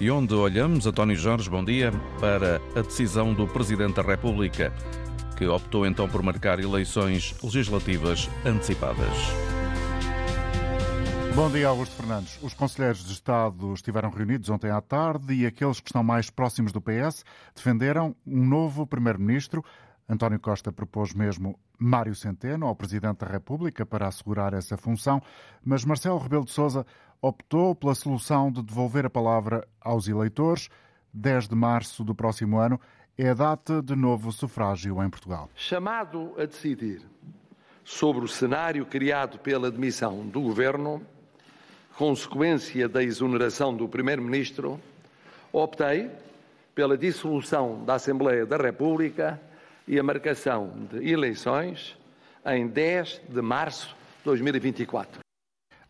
[0.00, 1.90] e onde olhamos, António Jorge, bom dia,
[2.20, 4.72] para a decisão do Presidente da República,
[5.36, 9.08] que optou então por marcar eleições legislativas antecipadas.
[11.34, 12.38] Bom dia, Augusto Fernandes.
[12.42, 16.72] Os conselheiros de Estado estiveram reunidos ontem à tarde e aqueles que estão mais próximos
[16.72, 17.24] do PS
[17.54, 19.64] defenderam um novo Primeiro-Ministro.
[20.08, 25.20] António Costa propôs mesmo Mário Centeno ao Presidente da República para assegurar essa função,
[25.64, 26.86] mas Marcelo Rebelo de Sousa
[27.20, 30.68] optou pela solução de devolver a palavra aos eleitores.
[31.12, 32.80] 10 de março do próximo ano
[33.16, 35.48] é a data de novo sufrágio em Portugal.
[35.54, 37.02] Chamado a decidir
[37.84, 41.00] sobre o cenário criado pela demissão do Governo,
[41.96, 44.78] consequência da exoneração do Primeiro-Ministro,
[45.52, 46.10] optei
[46.74, 49.40] pela dissolução da Assembleia da República
[49.88, 51.96] e a marcação de eleições
[52.44, 53.88] em 10 de março
[54.18, 55.25] de 2024.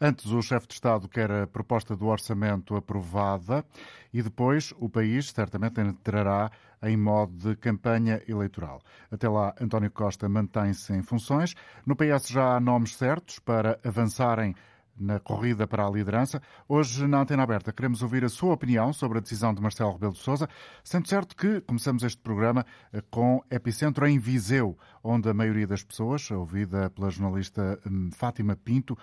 [0.01, 3.65] Antes, o chefe de Estado quer a proposta do orçamento aprovada
[4.13, 6.51] e depois o país certamente entrará
[6.83, 8.83] em modo de campanha eleitoral.
[9.11, 11.55] Até lá, António Costa mantém-se em funções.
[11.87, 14.55] No PS já há nomes certos para avançarem
[14.99, 16.41] na corrida para a liderança.
[16.69, 20.13] Hoje, na Antena Aberta, queremos ouvir a sua opinião sobre a decisão de Marcelo Rebelo
[20.13, 20.49] de Sousa,
[20.83, 25.83] sendo certo que começamos este programa eh, com epicentro em Viseu, onde a maioria das
[25.83, 28.97] pessoas, ouvida pela jornalista hum, Fátima Pinto,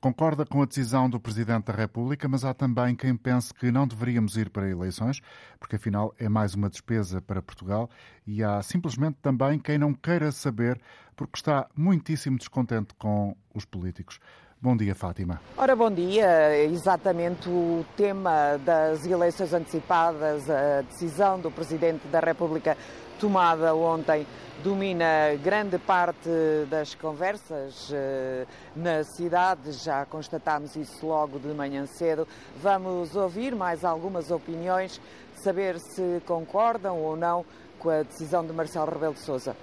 [0.00, 3.86] concorda com a decisão do Presidente da República, mas há também quem pense que não
[3.86, 5.20] deveríamos ir para eleições,
[5.58, 7.90] porque afinal é mais uma despesa para Portugal,
[8.26, 10.80] e há simplesmente também quem não queira saber,
[11.14, 14.18] porque está muitíssimo descontente com os políticos.
[14.62, 15.40] Bom dia, Fátima.
[15.56, 16.64] Ora, bom dia.
[16.66, 22.76] Exatamente o tema das eleições antecipadas, a decisão do Presidente da República
[23.18, 24.26] tomada ontem
[24.62, 26.28] domina grande parte
[26.68, 32.28] das conversas eh, na cidade, já constatámos isso logo de manhã cedo.
[32.62, 35.00] Vamos ouvir mais algumas opiniões,
[35.42, 37.46] saber se concordam ou não
[37.78, 39.56] com a decisão de Marcelo Rebelo de Sousa.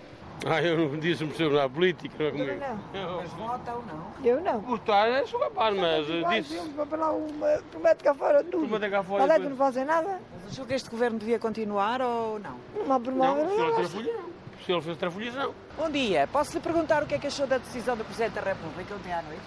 [0.46, 2.60] Ah, eu não disse me sobre a política, não é comigo.
[2.94, 4.08] Não, mas vota ou não?
[4.24, 4.60] Eu não.
[4.62, 6.06] Votar é sou capaz, mas
[6.44, 6.60] disse.
[6.90, 8.68] Para lá uma, promete cá fora tudo.
[8.68, 9.50] Promete cá fora Olha que tudo.
[9.50, 10.20] não fazem nada.
[10.44, 12.56] Mas achou que este governo devia continuar ou não?
[12.86, 14.30] Não promove Não, se ele trafolha, não.
[14.66, 15.54] Se ele fez trafolhas, não.
[15.78, 16.28] Bom dia.
[16.32, 19.12] Posso lhe perguntar o que é que achou da decisão do Presidente da República ontem
[19.14, 19.42] à noite?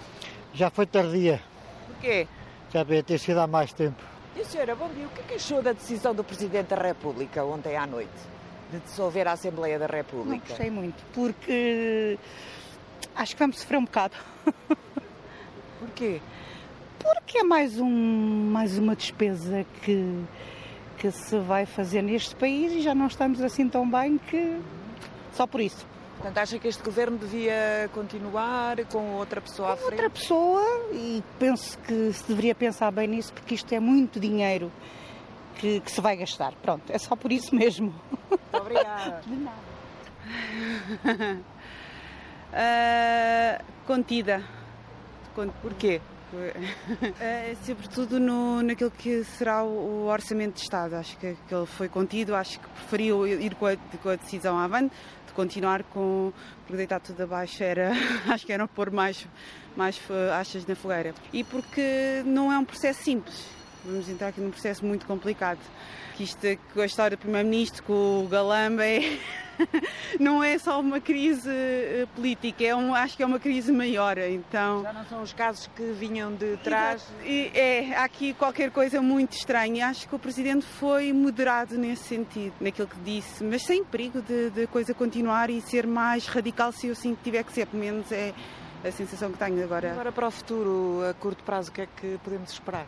[0.53, 1.41] Já foi tardia,
[1.87, 2.27] Porquê?
[2.73, 4.01] já devia ter sido há mais tempo.
[4.35, 5.05] E senhora, bom dia.
[5.05, 8.09] O que é que achou da decisão do Presidente da República ontem à noite?
[8.71, 10.45] De dissolver a Assembleia da Não República?
[10.47, 12.17] gostei muito, porque
[13.15, 14.15] acho que vamos sofrer um bocado.
[15.79, 16.21] Porquê?
[16.99, 17.89] Porque é mais, um,
[18.51, 20.23] mais uma despesa que,
[20.97, 24.59] que se vai fazer neste país e já não estamos assim tão bem que
[25.33, 25.85] só por isso.
[26.17, 29.93] Portanto, acha que este governo devia continuar com outra pessoa à frente?
[29.93, 30.61] Outra pessoa,
[30.93, 34.71] e penso que se deveria pensar bem nisso, porque isto é muito dinheiro
[35.51, 36.53] que, que se vai gastar.
[36.61, 37.93] Pronto, é só por isso mesmo.
[38.29, 39.21] Muito obrigada.
[39.25, 39.71] De nada.
[42.53, 44.43] Ah, contida.
[45.33, 46.01] Con- Porquê?
[46.33, 50.95] Ah, sobretudo no, naquilo que será o, o orçamento de Estado.
[50.95, 54.57] Acho que, que ele foi contido, acho que preferiu ir com a, com a decisão
[54.57, 54.93] avante,
[55.27, 56.33] de continuar com.
[56.63, 57.91] porque deitar tudo abaixo era.
[58.27, 59.25] acho que era pôr mais,
[59.75, 61.13] mais ah, achas na fogueira.
[61.31, 63.45] E porque não é um processo simples.
[63.83, 65.59] Vamos entrar aqui num processo muito complicado.
[66.15, 66.39] Que isto,
[66.73, 69.17] com a história do Primeiro-Ministro, com o Galamba, é.
[70.19, 74.17] não é só uma crise eh, política, é um, acho que é uma crise maior.
[74.17, 77.05] Então, Já não são os casos que vinham de trás?
[77.23, 79.87] E é, há aqui qualquer coisa muito estranha.
[79.87, 84.49] Acho que o Presidente foi moderado nesse sentido, naquilo que disse, mas sem perigo de,
[84.51, 88.11] de coisa continuar e ser mais radical se eu assim tiver que ser, pelo menos
[88.11, 88.33] é
[88.83, 89.91] a sensação que tenho agora.
[89.91, 92.87] Agora para o futuro, a curto prazo, o que é que podemos esperar?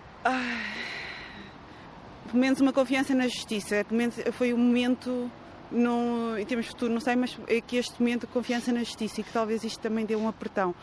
[2.26, 5.30] Pelo menos uma confiança na Justiça, pelo menos foi o momento,
[5.72, 9.22] não, em termos de futuro, não sei, mas é que este momento, confiança na Justiça
[9.22, 10.74] e que talvez isto também dê um apertão.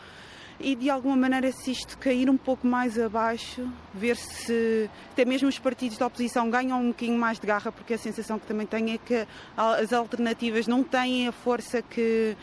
[0.63, 5.49] E de alguma maneira, se isto cair um pouco mais abaixo, ver se até mesmo
[5.49, 8.67] os partidos da oposição ganham um bocadinho mais de garra, porque a sensação que também
[8.67, 12.37] tenho é que as alternativas não têm a força que,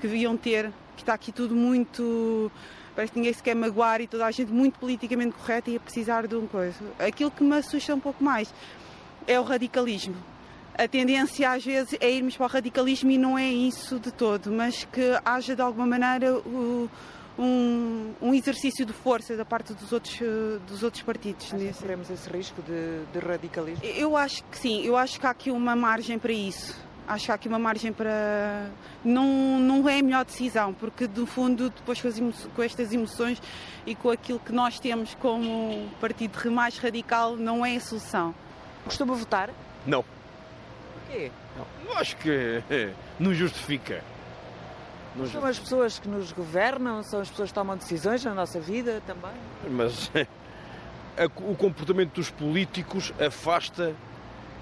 [0.00, 2.50] que deviam ter, que está aqui tudo muito.
[2.94, 5.80] Parece que ninguém se quer magoar e toda a gente muito politicamente correta e a
[5.80, 6.78] precisar de uma coisa.
[6.98, 8.52] Aquilo que me assusta um pouco mais
[9.26, 10.16] é o radicalismo.
[10.78, 14.50] A tendência às vezes é irmos para o radicalismo e não é isso de todo,
[14.50, 16.88] mas que haja de alguma maneira o-
[17.38, 20.18] um, um exercício de força da parte dos outros,
[20.66, 21.52] dos outros partidos.
[21.52, 23.84] Nesse- corremos esse risco de, de radicalismo?
[23.84, 26.74] eu acho que sim, eu acho que há aqui uma margem para isso.
[27.08, 28.68] Acho que há aqui uma margem para.
[29.04, 32.92] Não, não é a melhor decisão, porque no fundo, depois com, as emo- com estas
[32.92, 33.40] emoções
[33.86, 38.34] e com aquilo que nós temos como partido mais radical, não é a solução.
[38.84, 39.50] Costuma votar?
[39.86, 40.04] Não.
[40.94, 41.30] Porquê?
[41.56, 41.96] Não.
[41.96, 44.02] Acho que é, não justifica.
[45.14, 48.58] Não são as pessoas que nos governam, são as pessoas que tomam decisões na nossa
[48.60, 49.30] vida também.
[49.70, 50.10] Mas
[51.36, 53.94] o comportamento dos políticos afasta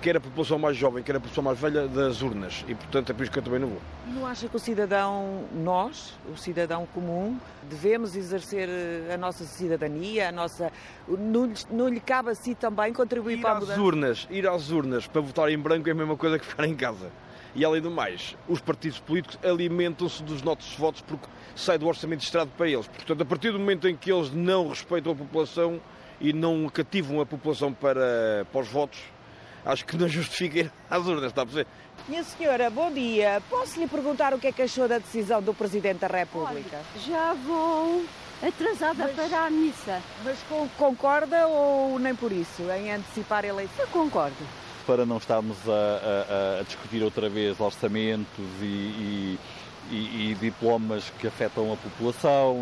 [0.05, 2.63] quer a população mais jovem, quer a população mais velha das urnas.
[2.69, 3.81] E, portanto, é por isso que eu também não vou.
[4.09, 7.39] Não acha que o cidadão, nós, o cidadão comum,
[7.71, 10.71] devemos exercer eh, a nossa cidadania, a nossa...
[11.09, 13.81] Não, não lhe cabe a si também contribuir ir para a mudança?
[13.81, 16.77] Urnas, ir às urnas para votar em branco é a mesma coisa que ficar em
[16.77, 17.11] casa.
[17.55, 21.27] E, além do mais, os partidos políticos alimentam-se dos nossos votos porque
[21.57, 22.87] sai do orçamento destinado para eles.
[22.89, 25.81] Portanto, a partir do momento em que eles não respeitam a população
[26.21, 29.14] e não cativam a população para, para os votos,
[29.65, 31.67] acho que não justifica ir às urnas, está a perceber?
[32.09, 33.43] Minha senhora, bom dia.
[33.49, 36.81] Posso lhe perguntar o que é que achou da decisão do Presidente da República?
[37.07, 38.05] Já vou
[38.43, 40.03] atrasada Mas- para a missa.
[40.25, 43.77] Mas con- concorda ou nem por isso, em antecipar a eleição?
[43.85, 44.37] Eu concordo.
[44.87, 49.39] para não estarmos a, a- a discutir outra vez orçamentos e, e-
[49.91, 52.55] e- e diplomas que afetam a população,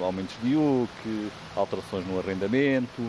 [0.00, 3.00] aumentos de IUC, alterações no arrendamento.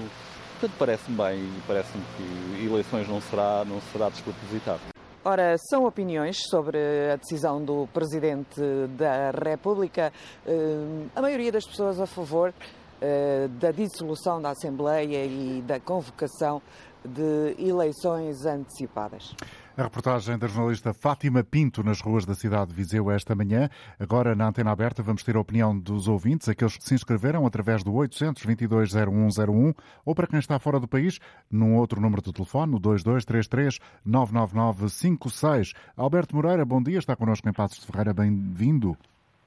[0.63, 4.79] Portanto, parece-me bem e parece-me que eleições não será, não será despropositado.
[5.25, 6.77] Ora, são opiniões sobre
[7.11, 8.61] a decisão do Presidente
[8.97, 10.13] da República.
[10.47, 12.53] Eh, A maioria das pessoas a favor
[13.01, 16.61] eh, da dissolução da Assembleia e da convocação
[17.03, 19.35] de eleições antecipadas.
[19.75, 23.67] A reportagem da jornalista Fátima Pinto nas ruas da cidade de Viseu esta manhã.
[23.99, 27.83] Agora, na antena aberta, vamos ter a opinião dos ouvintes, aqueles que se inscreveram através
[27.83, 29.75] do 822-0101
[30.05, 31.17] ou para quem está fora do país,
[31.51, 35.73] num outro número de telefone, o 2233-99956.
[35.97, 38.95] Alberto Moreira, bom dia, está connosco em Passos de Ferreira, bem-vindo.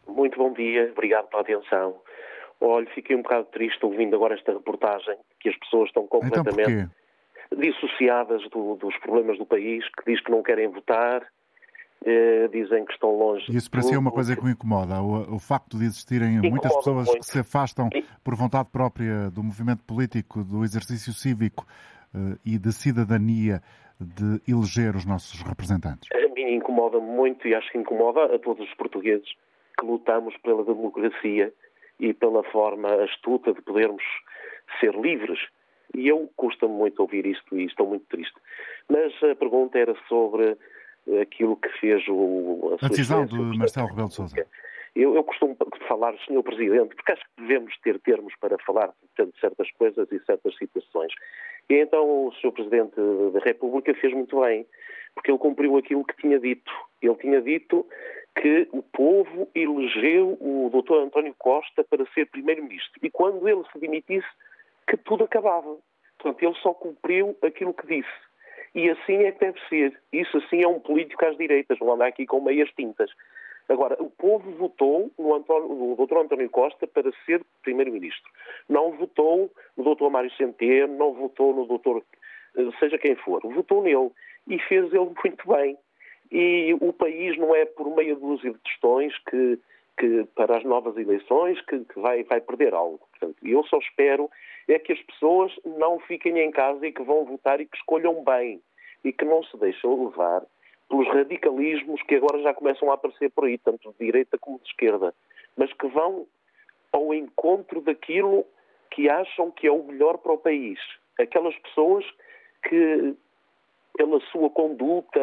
[0.09, 1.95] Muito bom dia, obrigado pela atenção.
[2.61, 6.65] Olha, fiquei um bocado triste ouvindo agora esta reportagem, que as pessoas estão Então completamente
[6.65, 6.89] porquê?
[7.55, 11.23] Dissociadas do- dos problemas do país, que diz que não querem votar,
[12.05, 13.45] eh, dizem que estão longe.
[13.51, 16.41] E isso para si é uma coisa que o incomoda, o, o facto de existirem
[16.41, 17.21] muitas pessoas muito.
[17.21, 17.89] que se afastam
[18.23, 21.67] por vontade própria do movimento político, do exercício cívico
[22.15, 23.61] eh, e de cidadania
[24.01, 26.09] de eleger os nossos representantes.
[26.13, 29.27] A mim incomoda muito e acho que incomoda a todos os portugueses
[29.79, 31.53] que lutamos pela democracia
[31.99, 34.03] e pela forma astuta de podermos
[34.81, 35.39] ser livres.
[35.95, 38.35] E eu custa-me muito ouvir isto e estou muito triste.
[38.89, 40.57] Mas a pergunta era sobre
[41.09, 44.47] eh, aquilo que fez o, A sua decisão de Marcelo Rebelo de Sousa.
[44.95, 45.55] Eu, eu costumo
[45.87, 46.43] falar, Sr.
[46.43, 51.13] Presidente, porque acho que devemos ter termos para falar de certas coisas e certas situações.
[51.69, 52.53] E então o Sr.
[52.53, 52.95] Presidente
[53.33, 54.67] da República fez muito bem,
[55.15, 56.73] porque ele cumpriu aquilo que tinha dito.
[57.03, 57.87] Ele tinha dito
[58.41, 61.05] que o povo elegeu o Dr.
[61.05, 62.99] António Costa para ser Primeiro-Ministro.
[63.03, 64.27] E quando ele se dimitisse,
[64.89, 65.77] que tudo acabava.
[66.19, 68.27] Portanto, ele só cumpriu aquilo que disse.
[68.75, 69.99] E assim é que deve ser.
[70.13, 73.11] Isso assim é um político às direitas, não anda aqui com meias tintas.
[73.69, 76.19] Agora, o povo votou no, António, no Dr.
[76.19, 78.31] António Costa para ser Primeiro-Ministro.
[78.69, 80.09] Não votou no Dr.
[80.09, 82.03] Mário Centeno, não votou no Dr.
[82.57, 83.41] eh, seja quem for.
[83.43, 84.11] Votou nele.
[84.47, 85.77] E fez ele muito bem.
[86.31, 89.59] E o país não é por meia dúzia de questões que,
[89.99, 93.01] que para as novas eleições que, que vai, vai perder algo.
[93.11, 94.31] Portanto, eu só espero
[94.75, 98.25] é que as pessoas não fiquem em casa e que vão votar e que escolham
[98.25, 98.61] bem
[99.05, 100.43] e que não se deixem levar
[100.89, 104.69] pelos radicalismos que agora já começam a aparecer por aí, tanto de direita como de
[104.69, 105.15] esquerda,
[105.57, 106.27] mas que vão
[106.93, 108.45] ao encontro daquilo
[108.91, 110.79] que acham que é o melhor para o país.
[111.19, 112.05] Aquelas pessoas
[112.69, 113.15] que,
[113.97, 115.21] pela sua conduta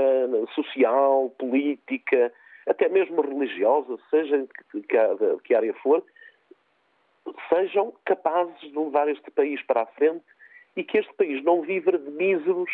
[0.54, 2.32] social, política,
[2.68, 4.82] até mesmo religiosa, seja que,
[5.44, 6.04] que área for,
[7.50, 10.24] sejam capazes de levar este país para a frente
[10.76, 12.70] e que este país não viva de míseros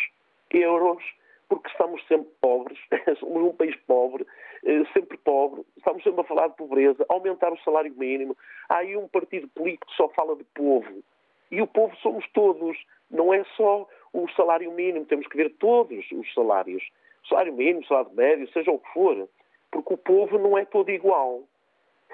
[0.50, 1.02] euros,
[1.48, 2.78] porque estamos sempre pobres,
[3.18, 4.26] somos um país pobre,
[4.64, 8.36] eh, sempre pobre, estamos sempre a falar de pobreza, aumentar o salário mínimo.
[8.68, 11.02] Há aí um partido político que só fala de povo.
[11.50, 12.76] E o povo somos todos,
[13.10, 16.82] não é só o salário mínimo, temos que ver todos os salários.
[17.28, 19.28] Salário mínimo, salário médio, seja o que for,
[19.70, 21.42] porque o povo não é todo igual.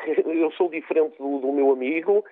[0.27, 2.25] Eu sou diferente do, do meu amigo,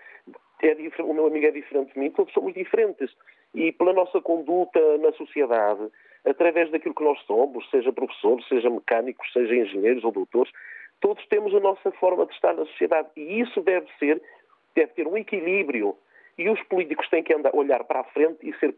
[0.63, 3.11] é o meu amigo é diferente de mim, todos somos diferentes.
[3.55, 5.89] E pela nossa conduta na sociedade,
[6.25, 10.53] através daquilo que nós somos, seja professores, seja mecânicos, seja engenheiros ou doutores,
[11.01, 13.09] todos temos a nossa forma de estar na sociedade.
[13.17, 14.21] E isso deve ser,
[14.75, 15.97] deve ter um equilíbrio.
[16.37, 18.75] E os políticos têm que andar, olhar para a frente e ser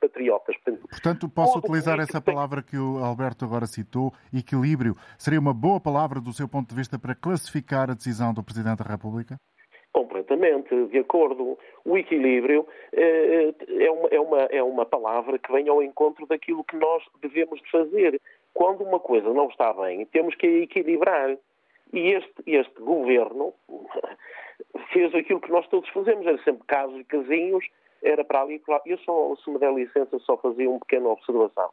[0.00, 0.56] patriotas.
[0.56, 4.96] Portanto, Portanto posso utilizar essa palavra que o Alberto agora citou, equilíbrio.
[5.18, 8.82] Seria uma boa palavra do seu ponto de vista para classificar a decisão do Presidente
[8.82, 9.38] da República?
[10.26, 11.58] perfeitamente de acordo.
[11.84, 16.64] O equilíbrio eh, é uma, é, uma, é uma palavra que vem ao encontro daquilo
[16.64, 18.20] que nós devemos de fazer.
[18.52, 21.36] Quando uma coisa não está bem, temos que a equilibrar.
[21.92, 23.52] E este, este governo
[24.92, 27.64] fez aquilo que nós todos fazemos, era sempre casos e casinhos,
[28.02, 28.82] era para ali e para lá.
[28.86, 31.70] Eu só, se me der licença, só fazia uma pequena observação.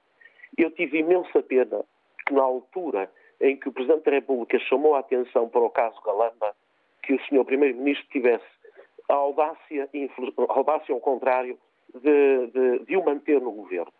[0.57, 1.83] Eu tive imensa pena
[2.25, 3.09] que na altura
[3.41, 6.55] em que o Presidente da República chamou a atenção para o caso Galamba,
[7.01, 7.43] que o Sr.
[7.43, 8.45] Primeiro-Ministro tivesse
[9.09, 11.57] a audácia, a audácia ao contrário,
[11.93, 13.91] de, de, de, o manter no governo.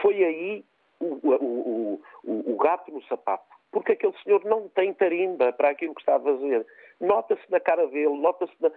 [0.00, 0.64] Foi aí
[0.98, 3.44] o, o, o, o gato no sapato.
[3.70, 6.66] Porque aquele senhor não tem tarimba para aquilo que está a fazer.
[7.00, 8.70] Nota-se na cara dele, nota-se na,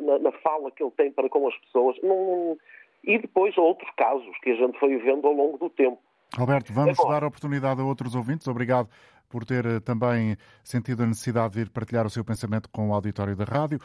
[0.00, 1.96] na, na, fala que ele tem para com as pessoas.
[2.02, 2.58] Não...
[3.04, 5.98] E depois outros casos que a gente foi vendo ao longo do tempo.
[6.36, 8.46] Alberto, vamos Agora, dar oportunidade a outros ouvintes.
[8.48, 8.88] Obrigado
[9.28, 12.94] por ter eh, também sentido a necessidade de ir partilhar o seu pensamento com o
[12.94, 13.78] auditório da rádio,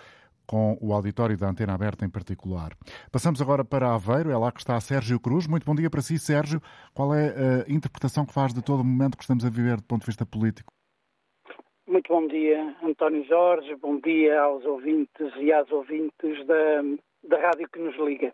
[0.46, 2.74] com o auditório da Antena Aberta em particular.
[3.12, 5.48] Passamos agora para Aveiro, é lá que está Sérgio Cruz.
[5.48, 6.62] Muito bom dia para si, Sérgio.
[6.94, 9.84] Qual é a interpretação que faz de todo o momento que estamos a viver do
[9.84, 10.74] ponto de vista político?
[11.86, 13.76] Muito bom dia, António Jorge.
[13.76, 16.82] Bom dia aos ouvintes e às ouvintes da,
[17.26, 18.34] da rádio que nos liga.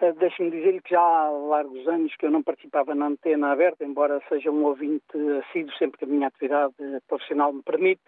[0.00, 3.84] Uh, Deixe-me dizer que já há largos anos que eu não participava na antena aberta,
[3.84, 5.04] embora seja um ouvinte
[5.38, 6.74] assíduo sempre que a minha atividade
[7.06, 8.00] profissional me permite.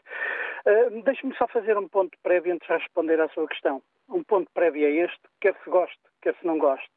[0.67, 3.83] Uh, Deixe-me só fazer um ponto prévio antes de responder à sua questão.
[4.09, 6.89] Um ponto prévio é este, quer se goste, quer se não goste.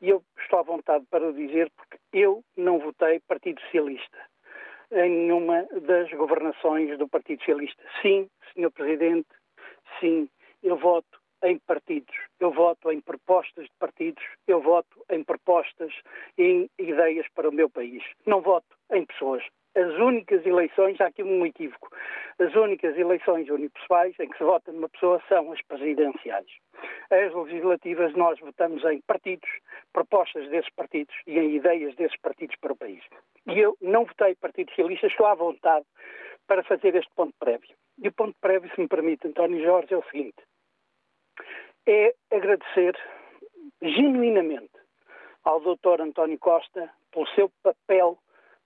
[0.00, 4.18] E eu estou à vontade para o dizer porque eu não votei Partido Socialista
[4.92, 7.82] em nenhuma das governações do Partido Socialista.
[8.02, 8.70] Sim, Sr.
[8.70, 9.28] Presidente,
[10.00, 10.28] sim,
[10.62, 15.92] eu voto em partidos, eu voto em propostas de partidos, eu voto em propostas,
[16.38, 18.02] em ideias para o meu país.
[18.26, 19.44] Não voto em pessoas.
[19.74, 21.90] As únicas eleições, há aqui um equívoco,
[22.38, 26.46] as únicas eleições unipessoais em que se vota numa pessoa são as presidenciais.
[27.10, 29.48] As legislativas nós votamos em partidos,
[29.92, 33.02] propostas desses partidos e em ideias desses partidos para o país.
[33.46, 35.84] E eu não votei Partido Socialista, estou à vontade
[36.46, 37.74] para fazer este ponto prévio.
[37.98, 40.42] E o ponto prévio, se me permite, António Jorge, é o seguinte
[41.86, 42.96] é agradecer
[43.82, 44.72] genuinamente
[45.44, 46.00] ao Dr.
[46.00, 48.18] António Costa pelo seu papel,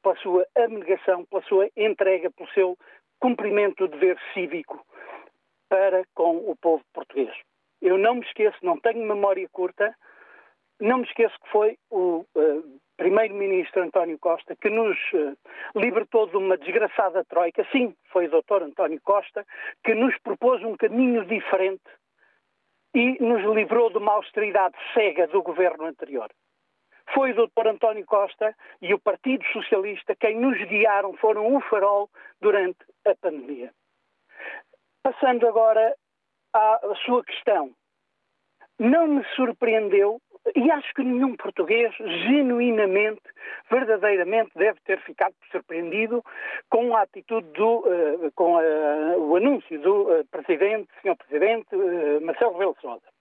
[0.08, 2.78] pela sua abnegação, pela sua entrega, pelo seu
[3.20, 4.84] cumprimento do dever cívico
[5.68, 7.34] para com o povo português.
[7.82, 9.94] Eu não me esqueço, não tenho memória curta,
[10.80, 15.36] não me esqueço que foi o uh, primeiro-ministro António Costa que nos uh,
[15.76, 17.66] libertou de uma desgraçada troika.
[17.70, 18.62] Sim, foi o Dr.
[18.62, 19.44] António Costa
[19.84, 21.82] que nos propôs um caminho diferente
[22.94, 26.30] e nos livrou de uma austeridade cega do governo anterior.
[27.14, 27.68] Foi o Dr.
[27.68, 32.10] António Costa e o Partido Socialista quem nos guiaram, foram o farol
[32.40, 33.72] durante a pandemia.
[35.02, 35.94] Passando agora
[36.52, 37.72] à sua questão.
[38.78, 40.20] Não me surpreendeu
[40.56, 43.22] e acho que nenhum português, genuinamente,
[43.70, 46.22] verdadeiramente, deve ter ficado surpreendido
[46.70, 51.16] com a atitude do, uh, com uh, o anúncio do uh, Presidente, Sr.
[51.16, 51.68] Presidente
[52.22, 53.17] Marcelo Rebelo Sousa.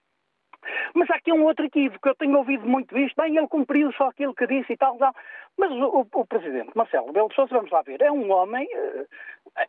[0.94, 4.08] Mas há aqui um outro equívoco, eu tenho ouvido muito isto, bem, ele cumpriu só
[4.08, 5.14] aquilo que disse e tal, tal.
[5.58, 9.06] Mas o, o, Presidente Marcelo Belo de Sousa, vamos lá ver, é um homem, eh,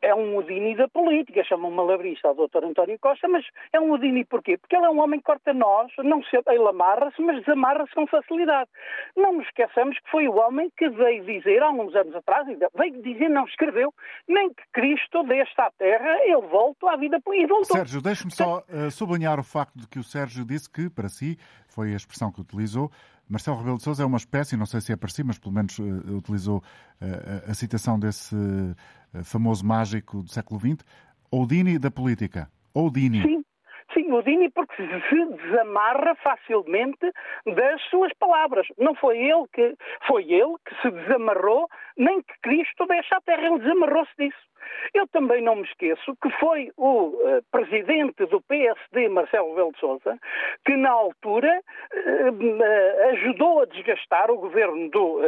[0.03, 2.63] é um Udini da política, chamam malabrista ao Dr.
[2.63, 3.43] António Costa, mas
[3.73, 4.57] é um Udini porquê?
[4.57, 8.05] Porque ele é um homem que corta nós, não se, ele amarra-se, mas desamarra-se com
[8.05, 8.69] facilidade.
[9.17, 13.01] Não nos esqueçamos que foi o homem que veio dizer, há uns anos atrás, veio
[13.01, 13.91] dizer, não escreveu,
[14.27, 17.77] nem que Cristo deste à terra, ele voltou à vida e voltou.
[17.77, 21.37] Sérgio, deixe-me só uh, sublinhar o facto de que o Sérgio disse que, para si,
[21.79, 22.91] foi a expressão que utilizou,
[23.29, 25.55] Marcelo Rebelo de Sousa é uma espécie, não sei se é para si, mas pelo
[25.55, 30.83] menos uh, utilizou uh, a citação desse uh, famoso mágico do século XX,
[31.31, 32.49] Oudini da política.
[32.73, 33.21] Oudini.
[33.21, 33.45] Sim,
[33.93, 37.13] sim, Oudini porque se desamarra facilmente
[37.45, 38.67] das suas palavras.
[38.77, 43.43] Não foi ele que foi ele que se desamarrou, nem que Cristo deixa a terra,
[43.43, 44.48] ele desamarrou-se disso.
[44.93, 49.79] Eu também não me esqueço que foi o uh, presidente do PSD, Marcelo Rebelo de
[49.79, 50.17] Sousa,
[50.65, 51.61] que na altura
[51.93, 55.19] uh, ajudou a desgastar o governo do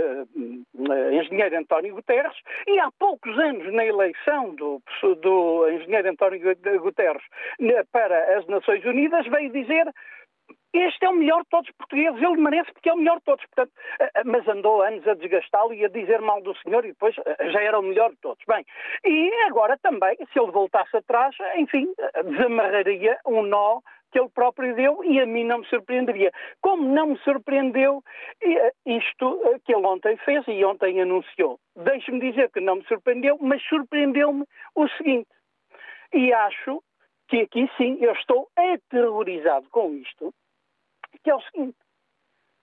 [1.12, 2.36] engenheiro António Guterres
[2.68, 4.82] e há poucos anos, na eleição do,
[5.22, 7.24] do engenheiro António Guterres
[7.92, 9.88] para as Nações Unidas, veio dizer
[10.74, 13.26] este é o melhor de todos os portugueses, ele merece porque é o melhor de
[13.26, 13.46] todos.
[13.46, 16.90] Portanto, eh, eh, mas andou anos a desgastá-lo e a dizer mal do senhor e
[16.90, 18.44] depois eh, já era o melhor de todos.
[18.48, 18.66] Bem,
[19.06, 21.94] e agora também, se ele voltasse atrás, enfim,
[22.26, 23.80] desamarraria um nó
[24.12, 26.32] que ele próprio deu e a mim não me surpreenderia.
[26.62, 28.04] Como não me surpreendeu
[28.86, 31.58] isto que ele ontem fez e ontem anunciou.
[31.78, 35.30] Deixe-me dizer que não me surpreendeu, mas surpreendeu-me o seguinte.
[36.14, 36.84] E acho
[37.30, 40.34] que aqui sim eu estou aterrorizado com isto,
[41.20, 41.78] que é o seguinte,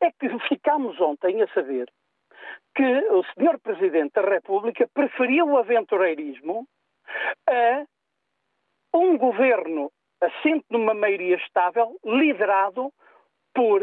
[0.00, 1.90] é que ficámos ontem a saber
[2.74, 3.58] que o Sr.
[3.60, 6.66] Presidente da República preferiu o aventureirismo
[7.48, 7.84] a
[8.94, 9.90] um governo
[10.20, 12.92] assente numa maioria estável, liderado
[13.54, 13.82] por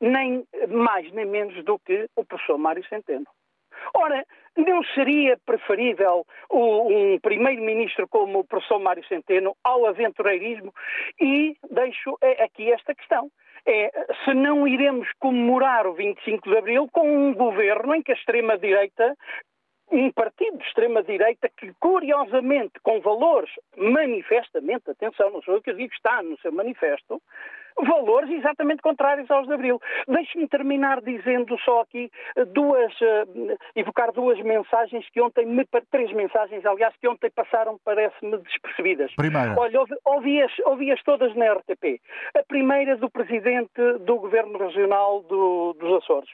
[0.00, 3.26] nem mais nem menos do que o professor Mário Centeno.
[3.94, 4.24] Ora,
[4.56, 10.72] não seria preferível um primeiro-ministro como o professor Mário Centeno ao aventureirismo?
[11.20, 13.30] E deixo aqui esta questão.
[13.66, 13.90] É
[14.24, 19.16] se não iremos comemorar o 25 de Abril com um governo em que a extrema-direita
[19.90, 25.92] um partido de extrema-direita que, curiosamente, com valores manifestamente, atenção, não sou eu que digo,
[25.92, 27.22] está no seu manifesto,
[27.82, 29.80] valores exatamente contrários aos de Abril.
[30.06, 32.10] Deixe-me terminar dizendo só aqui
[32.52, 38.38] duas, uh, evocar duas mensagens que ontem, me, três mensagens, aliás, que ontem passaram, parece-me,
[38.38, 39.14] despercebidas.
[39.14, 39.54] Primeira.
[39.58, 42.00] Olha, ouvi-as ouvi todas na RTP.
[42.36, 46.30] A primeira do Presidente do Governo Regional do, dos Açores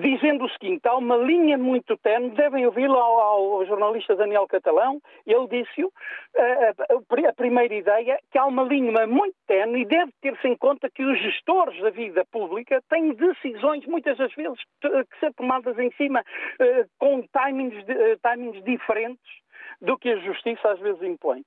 [0.00, 5.00] dizendo o seguinte: há uma linha muito tenue, devem ouvi-lo ao, ao, jornalista Daniel Catalão,
[5.26, 5.92] ele disse-o,
[6.36, 10.90] a, a, primeira ideia, que há uma linha muito tenue e deve ter-se em conta
[10.90, 15.90] que os gestores da vida pública têm decisões, muitas das vezes, que ser tomadas em
[15.92, 19.38] cima uh, com timings, uh, timings diferentes
[19.80, 21.42] do que a justiça às vezes impõe.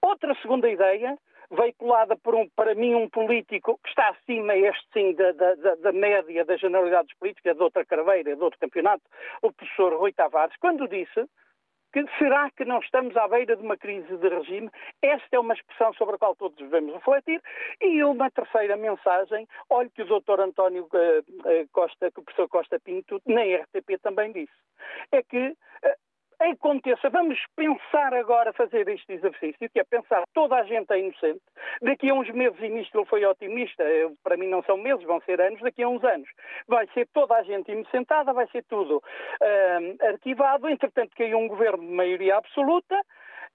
[0.00, 1.16] Outra segunda ideia
[1.52, 5.92] veiculada por um, para mim, um político que está acima, este sim, da, da, da
[5.92, 9.02] média das generalidades políticas de outra carreira, de outro campeonato,
[9.42, 11.28] o professor Rui Tavares, quando disse
[11.92, 14.70] que será que não estamos à beira de uma crise de regime?
[15.02, 17.42] Esta é uma expressão sobre a qual todos devemos refletir.
[17.82, 22.80] E uma terceira mensagem, olhe que o doutor António uh, Costa, que o professor Costa
[22.80, 24.52] Pinto, na RTP também disse,
[25.12, 25.56] é que uh,
[26.50, 31.40] aconteça, vamos pensar agora fazer este exercício, que é pensar toda a gente é inocente.
[31.80, 33.84] Daqui a uns meses, e nisto ele foi otimista,
[34.22, 36.28] para mim não são meses, vão ser anos, daqui a uns anos
[36.66, 40.68] vai ser toda a gente inocentada, vai ser tudo uh, arquivado.
[40.68, 43.00] Entretanto, caiu um governo de maioria absoluta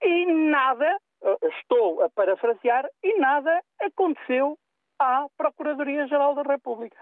[0.02, 0.96] e nada,
[1.60, 4.56] estou a parafrasear, e nada aconteceu
[4.98, 6.96] à Procuradoria-Geral da República.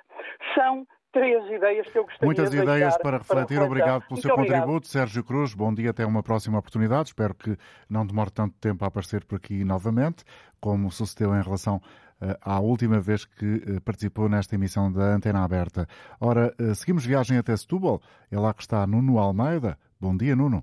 [0.55, 3.57] São três ideias que eu gostaria Muitas de ideias para refletir.
[3.57, 4.61] Para obrigado pelo Muito seu obrigado.
[4.61, 4.87] contributo.
[4.87, 5.91] Sérgio Cruz, bom dia.
[5.91, 7.09] Até uma próxima oportunidade.
[7.09, 7.57] Espero que
[7.89, 10.25] não demore tanto tempo a aparecer por aqui novamente,
[10.61, 15.43] como sucedeu em relação uh, à última vez que uh, participou nesta emissão da Antena
[15.43, 15.87] Aberta.
[16.21, 18.03] Ora, uh, seguimos viagem até Setúbal.
[18.31, 19.79] É lá que está Nuno Almeida.
[19.99, 20.63] Bom dia, Nuno.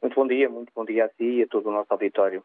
[0.00, 2.44] Muito bom dia, muito bom dia a si e a todo o nosso auditório.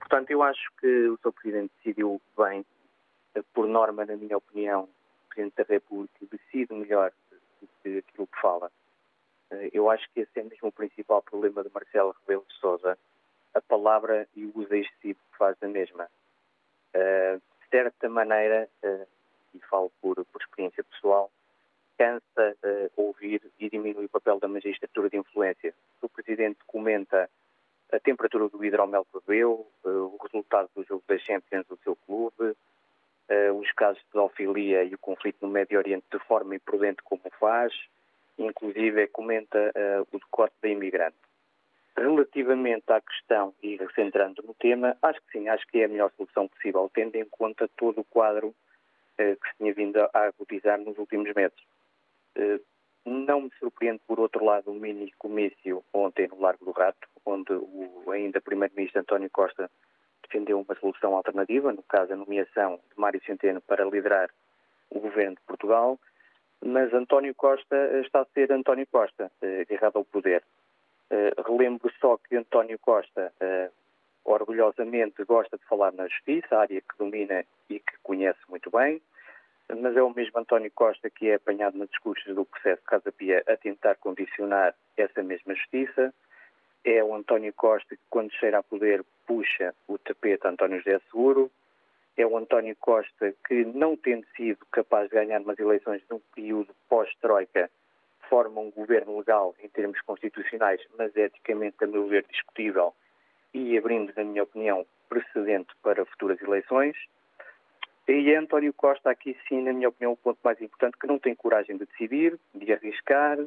[0.00, 1.32] portanto, eu acho que o Sr.
[1.32, 2.64] Presidente decidiu bem,
[3.52, 4.88] por norma, na minha opinião,
[5.34, 7.12] Presidente da República decide melhor
[7.60, 8.70] do que aquilo que fala.
[9.50, 12.96] Eh, eu acho que esse é mesmo o principal problema de Marcelo Rebelo de Sousa,
[13.52, 16.08] a palavra e o uso excessivo que faz da mesma.
[16.94, 19.06] Uh, de certa maneira, uh,
[19.52, 21.30] e falo por, por experiência pessoal,
[21.98, 22.56] cansa
[22.96, 25.72] ouvir e diminui o papel da magistratura de influência.
[26.02, 27.30] O Presidente comenta
[27.92, 32.56] a temperatura do hidromel que bebeu, o resultado do jogo das Champions do seu clube,
[33.54, 37.72] os casos de pedofilia e o conflito no Médio Oriente de forma imprudente como faz,
[38.38, 41.16] inclusive comenta uh, o decote da imigrante.
[41.96, 46.10] Relativamente à questão, e recentrando no tema, acho que sim, acho que é a melhor
[46.16, 48.54] solução possível, tendo em conta todo o quadro uh,
[49.16, 51.58] que se tinha vindo a agudizar nos últimos meses.
[53.06, 57.52] não me surpreende, por outro lado, o mini comício ontem no Largo do Rato, onde
[57.52, 59.70] o ainda Primeiro-Ministro António Costa
[60.34, 64.30] defendeu uma solução alternativa, no caso a nomeação de Mário Centeno para liderar
[64.90, 65.98] o governo de Portugal,
[66.60, 70.42] mas António Costa está a ser António Costa, eh, agarrado ao poder.
[71.10, 73.70] Eh, relembro só que António Costa eh,
[74.24, 79.00] orgulhosamente gosta de falar na justiça, área que domina e que conhece muito bem,
[79.68, 83.42] mas é o mesmo António Costa que é apanhado nos discursos do processo Casa Pia
[83.46, 86.12] a tentar condicionar essa mesma justiça
[86.84, 91.00] é o António Costa que, quando cheira a poder, puxa o tapete a António José
[91.10, 91.50] Seguro.
[92.16, 96.74] É o António Costa que, não tendo sido capaz de ganhar umas eleições num período
[96.88, 97.70] pós-Troika,
[98.28, 102.94] forma um governo legal em termos constitucionais, mas eticamente, a meu ver, discutível
[103.52, 106.96] e abrindo, na minha opinião, precedente para futuras eleições.
[108.06, 111.18] E é António Costa, aqui sim, na minha opinião, o ponto mais importante, que não
[111.18, 113.38] tem coragem de decidir, de arriscar,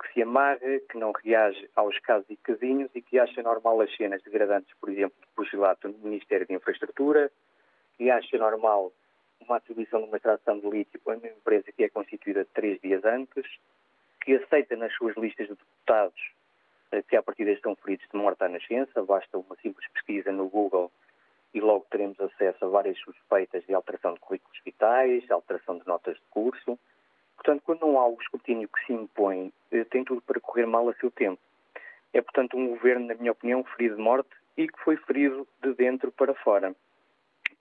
[0.00, 3.94] que se amarra, que não reage aos casos e casinhos e que acha normal as
[3.96, 7.30] cenas degradantes, por exemplo, de pugilato no Ministério de Infraestrutura,
[7.96, 8.92] que acha normal
[9.40, 13.04] uma atribuição de uma extração de lítio a uma empresa que é constituída três dias
[13.04, 13.44] antes,
[14.22, 16.20] que aceita nas suas listas de deputados
[17.08, 20.90] que a partir estão feridos de morte à nascença, basta uma simples pesquisa no Google
[21.54, 26.16] e logo teremos acesso a várias suspeitas de alteração de currículos vitais, alteração de notas
[26.16, 26.78] de curso.
[27.40, 30.86] Portanto, quando não há o escrutínio que se impõe, eh, tem tudo para correr mal
[30.90, 31.40] a seu tempo.
[32.12, 35.72] É, portanto, um governo, na minha opinião, ferido de morte e que foi ferido de
[35.72, 36.76] dentro para fora.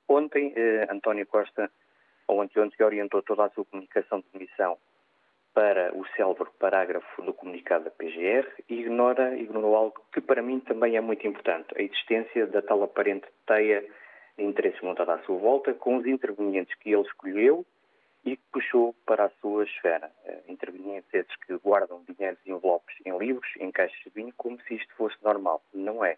[0.05, 1.71] Ontem, eh, António Costa,
[2.27, 4.77] ou anteontem, orientou toda a sua comunicação de missão
[5.53, 10.59] para o célebre parágrafo do comunicado da PGR e ignora, ignorou algo que para mim
[10.59, 13.81] também é muito importante, a existência da tal aparente teia
[14.37, 17.65] de interesses montada à sua volta, com os intervenientes que ele escolheu
[18.29, 20.11] e que puxou para a sua esfera.
[20.23, 24.59] Eh, intervenientes esses que guardam dinheiros e envelopes em livros, em caixas de vinho, como
[24.61, 25.63] se isto fosse normal.
[25.73, 26.15] Não é.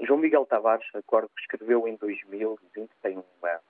[0.00, 3.60] João Miguel Tavares, acordo que escreveu em 2020, tem uma,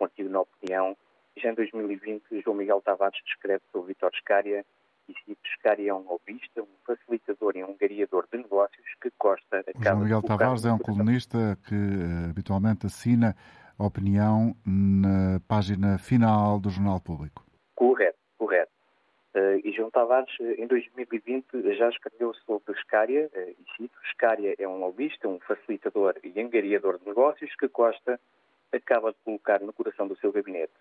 [0.00, 0.96] um artigo na opinião,
[1.36, 4.64] já em 2020, João Miguel Tavares descreve sobre Vitor Scária
[5.08, 9.60] e cito Scária é um lobista, um facilitador e um gariador de negócios que Costa
[9.60, 13.36] acaba João Miguel Tavares é um colunista que uh, habitualmente assina
[13.78, 17.44] opinião na página final do Jornal Público.
[17.74, 18.72] Correto, correto.
[19.34, 24.54] Uh, e João Tavares, eh, em 2020, já escreveu sobre Scária, uh, e cito, Scária
[24.58, 28.20] é um lobista, um facilitador e angariador de negócios que Costa
[28.72, 30.72] acaba de colocar no coração do seu gabinete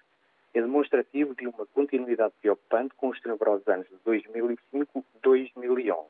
[0.53, 6.05] é demonstrativo de uma continuidade preocupante com os tenebrosos anos de 2005-2011.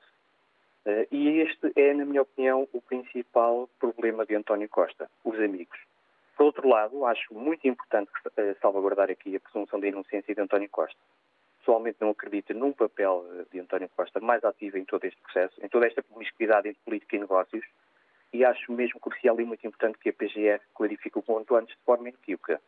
[0.86, 5.80] Uh, e este é, na minha opinião, o principal problema de António Costa, os amigos.
[6.36, 10.69] Por outro lado, acho muito importante uh, salvaguardar aqui a presunção de inocência de António
[10.69, 10.98] Costa.
[11.60, 15.54] Pessoalmente não acredito num papel uh, de António Costa mais ativo em todo este processo,
[15.63, 17.65] em toda esta promiscuidade entre política e negócios,
[18.34, 21.84] e acho mesmo crucial e muito importante que a PGR clarifique o ponto antes de
[21.84, 22.60] forma inequívoca.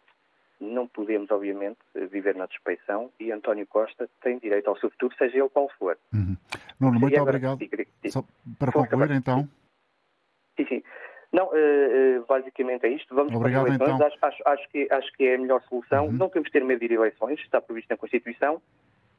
[0.59, 1.79] Não podemos, obviamente,
[2.11, 5.97] viver na despeição e António Costa tem direito ao seu futuro, seja ele qual for.
[6.13, 6.37] Uhum.
[6.79, 7.59] Nuno, muito obrigado.
[8.07, 8.23] Só
[8.59, 9.49] para concluir, então.
[10.55, 10.83] Sim, sim.
[11.35, 13.13] Não, uh, uh, basicamente é isto.
[13.13, 13.95] Vamos Obrigado, para as eleições.
[13.95, 14.07] Então.
[14.07, 16.05] Acho, acho, acho, que, acho que é a melhor solução.
[16.05, 16.13] Uhum.
[16.13, 18.61] Não temos que ter medo de ir eleições, está previsto na Constituição.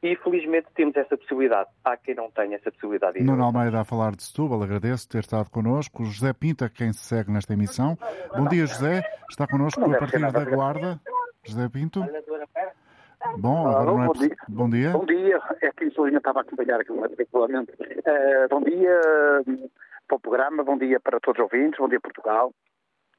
[0.01, 1.69] E felizmente temos essa possibilidade.
[1.85, 3.21] Há quem não tenha essa possibilidade.
[3.21, 6.05] Nuno Almeida a falar de Setúbal, agradeço ter estado connosco.
[6.05, 7.95] José Pinta, quem se segue nesta emissão.
[8.35, 9.03] Bom dia, José.
[9.29, 10.99] Está connosco a partir da Guarda.
[11.43, 12.03] José Pinto.
[13.37, 14.37] Bom, agora não é bom, dia.
[14.47, 14.91] bom dia.
[14.91, 15.41] Bom dia.
[15.61, 17.73] É que infelizmente estava a acompanhar aqui regulamento.
[17.73, 19.01] Uh, bom dia
[20.07, 22.51] para o programa, bom dia para todos os ouvintes, bom dia Portugal.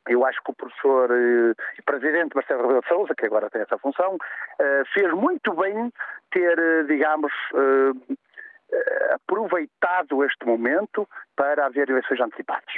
[0.09, 3.61] Eu acho que o professor uh, e presidente Marcelo Rebelo de Sousa, que agora tem
[3.61, 5.93] essa função, uh, fez muito bem
[6.31, 12.75] ter, uh, digamos, uh, uh, aproveitado este momento para haver eleições antecipadas.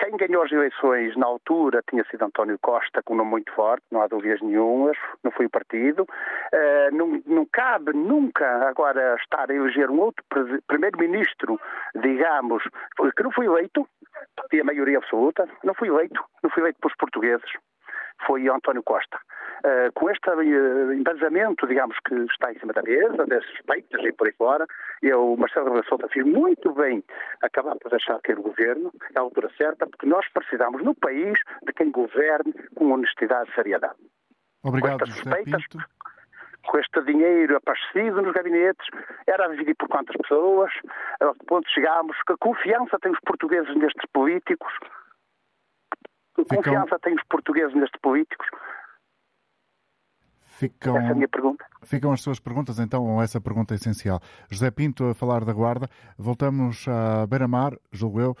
[0.00, 3.84] Quem ganhou as eleições na altura tinha sido António Costa, com um nome muito forte,
[3.90, 6.04] não há dúvidas nenhumas, não foi o partido.
[6.04, 10.24] Uh, não, não cabe nunca agora estar a eleger um outro
[10.66, 11.60] primeiro-ministro,
[11.94, 12.62] digamos,
[13.14, 13.86] que não foi eleito,
[14.48, 17.50] tinha maioria absoluta, não foi eleito, não foi eleito pelos portugueses,
[18.26, 19.18] foi António Costa.
[19.62, 24.12] Uh, com este uh, embasamento, digamos, que está em cima da mesa, das suspeitas e
[24.12, 24.66] por aí fora,
[25.02, 27.04] eu, Marcelo Rebelo de Sousa, fiz muito bem
[27.42, 31.38] acabar por deixar ter o governo, é a altura certa, porque nós precisamos no país
[31.62, 33.96] de quem governe com honestidade e seriedade.
[34.62, 35.62] Obrigado, com suspeitas,
[36.66, 38.86] com este dinheiro aparecido nos gabinetes,
[39.26, 40.70] era a dividir por quantas pessoas,
[41.20, 44.72] a que ponto chegámos, que confiança têm os portugueses nestes políticos,
[46.36, 48.46] que confiança têm os portugueses nestes políticos,
[50.60, 51.64] Ficam, essa é a minha pergunta.
[51.84, 54.20] ficam as suas perguntas, então, ou essa pergunta essencial.
[54.50, 55.88] José Pinto a falar da Guarda.
[56.18, 58.36] Voltamos a Beira-Mar, julgo eu,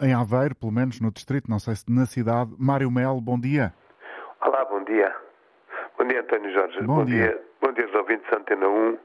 [0.00, 2.50] em Aveiro, pelo menos no distrito, não sei se na cidade.
[2.58, 3.74] Mário Melo, bom dia.
[4.40, 5.14] Olá, bom dia.
[5.98, 6.80] Bom dia, António Jorge.
[6.84, 7.38] Bom dia.
[7.60, 8.98] Bom dia aos ouvintes da Antena 1.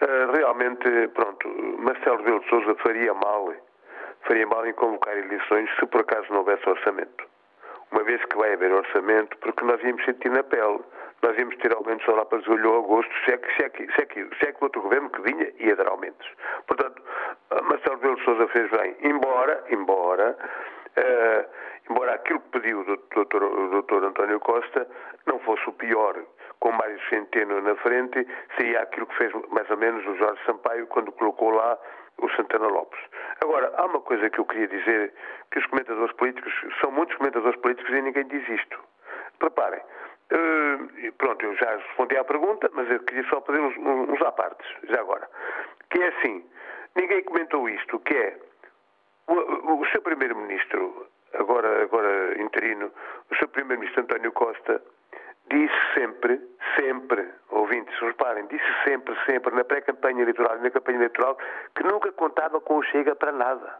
[0.00, 1.48] Ah, realmente, pronto,
[1.80, 3.52] Marcelo Rebelo de Sousa faria mal,
[4.28, 7.24] faria mal em convocar eleições se por acaso não houvesse orçamento.
[7.90, 10.80] Uma vez que vai haver orçamento, porque nós íamos sentir na pele.
[11.24, 13.92] Nós íamos ter aumentos lá para julho ou agosto, se é que, se é que,
[13.94, 16.28] se é que, se é que o outro governo que vinha ia dar aumentos.
[16.66, 17.02] Portanto,
[17.62, 18.94] Marcelo Rebelo Sousa fez bem.
[19.00, 20.36] Embora, embora,
[20.96, 21.46] eh,
[21.88, 24.86] embora aquilo que pediu o doutor, o doutor António Costa
[25.24, 26.14] não fosse o pior,
[26.60, 28.26] com Mário Centeno na frente,
[28.58, 31.78] seria aquilo que fez mais ou menos o Jorge Sampaio quando colocou lá
[32.18, 33.00] o Santana Lopes.
[33.42, 35.14] Agora, há uma coisa que eu queria dizer,
[35.50, 38.78] que os comentadores políticos, são muitos comentadores políticos e ninguém diz isto.
[39.42, 39.80] Reparem,
[41.18, 45.00] pronto, eu já respondi à pergunta, mas eu queria só fazer uns, uns apartes, já
[45.00, 45.28] agora.
[45.90, 46.44] Que é assim,
[46.96, 48.38] ninguém comentou isto, que é
[49.28, 52.90] o- o seu primeiro-ministro, agora, agora interino,
[53.30, 54.82] o seu primeiro-ministro António Costa,
[55.50, 56.40] disse sempre,
[56.78, 61.38] sempre, ouvintes, reparem, disse sempre, sempre, na pré-campanha eleitoral e na campanha eleitoral,
[61.76, 63.78] que nunca contava com o Chega para nada.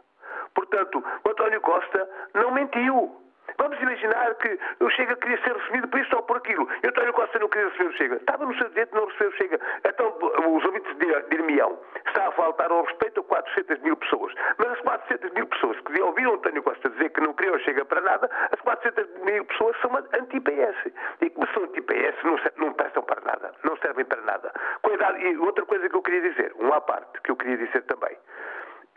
[0.53, 3.21] Portanto, o António Costa não mentiu.
[3.57, 6.67] Vamos imaginar que o Chega queria ser recebido por isso ou por aquilo.
[6.83, 8.15] E o António Costa não queria receber o Chega.
[8.15, 9.59] Estava no seu direito de não receber o Chega.
[9.85, 10.17] Então,
[10.55, 10.95] os ouvintes
[11.29, 14.33] dir-me-ão, está a faltar ao respeito a 400 mil pessoas.
[14.57, 17.85] Mas as 400 mil pessoas que ouviram António Costa dizer que não queriam o Chega
[17.85, 20.93] para nada, as 400 mil pessoas são anti-PS.
[21.21, 23.51] E como são anti-PS, não, não prestam para nada.
[23.63, 24.51] Não servem para nada.
[24.81, 25.17] Cuidado.
[25.17, 28.17] E outra coisa que eu queria dizer, uma à parte, que eu queria dizer também.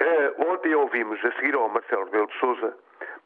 [0.01, 2.77] Uh, ontem ouvimos, a seguir ao Marcelo Rebelo de Souza,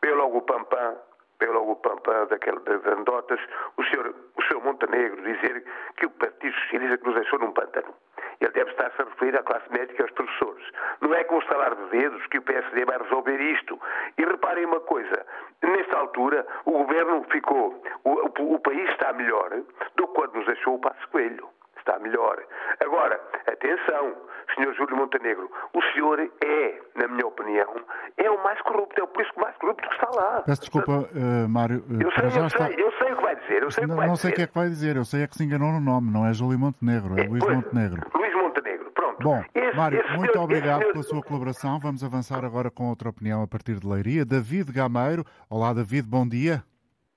[0.03, 0.97] veio logo o Pampam,
[1.39, 3.41] veio logo o Pampam daquele, das andotas,
[3.77, 5.65] o senhor, o senhor Montenegro dizer
[5.97, 7.95] que o Partido Socialista que nos deixou num pântano.
[8.41, 10.65] Ele deve estar-se a referir à classe médica e aos professores.
[11.01, 13.79] Não é com o salário de dedos que o PSD vai resolver isto.
[14.19, 15.27] E reparem uma coisa,
[15.63, 19.51] nesta altura o governo ficou, o, o, o país está melhor
[19.97, 21.49] do que quando nos deixou o Passo Coelho
[21.83, 22.43] está melhor.
[22.81, 24.15] Agora, atenção,
[24.55, 24.75] Sr.
[24.75, 27.75] Júlio Montenegro, o senhor é, na minha opinião,
[28.17, 30.43] é o mais corrupto, é o político mais corrupto que está lá.
[30.43, 31.85] Peço desculpa, uh, Mário.
[31.89, 32.67] Uh, eu, sei, eu, está...
[32.67, 33.63] sei, eu sei o que vai dizer.
[33.63, 35.05] Eu sei não, o que vai não sei o que é que vai dizer, eu
[35.05, 37.57] sei é que se enganou no nome, não é Júlio Montenegro, é, é Luís pois,
[37.57, 38.03] Montenegro.
[38.15, 39.23] Luís Montenegro, pronto.
[39.23, 40.93] Bom, esse, Mário, esse muito senhor, obrigado senhor...
[40.93, 41.79] pela sua colaboração.
[41.81, 44.25] Vamos avançar agora com outra opinião a partir de Leiria.
[44.25, 45.25] David Gameiro.
[45.51, 46.63] Olá, David, bom dia.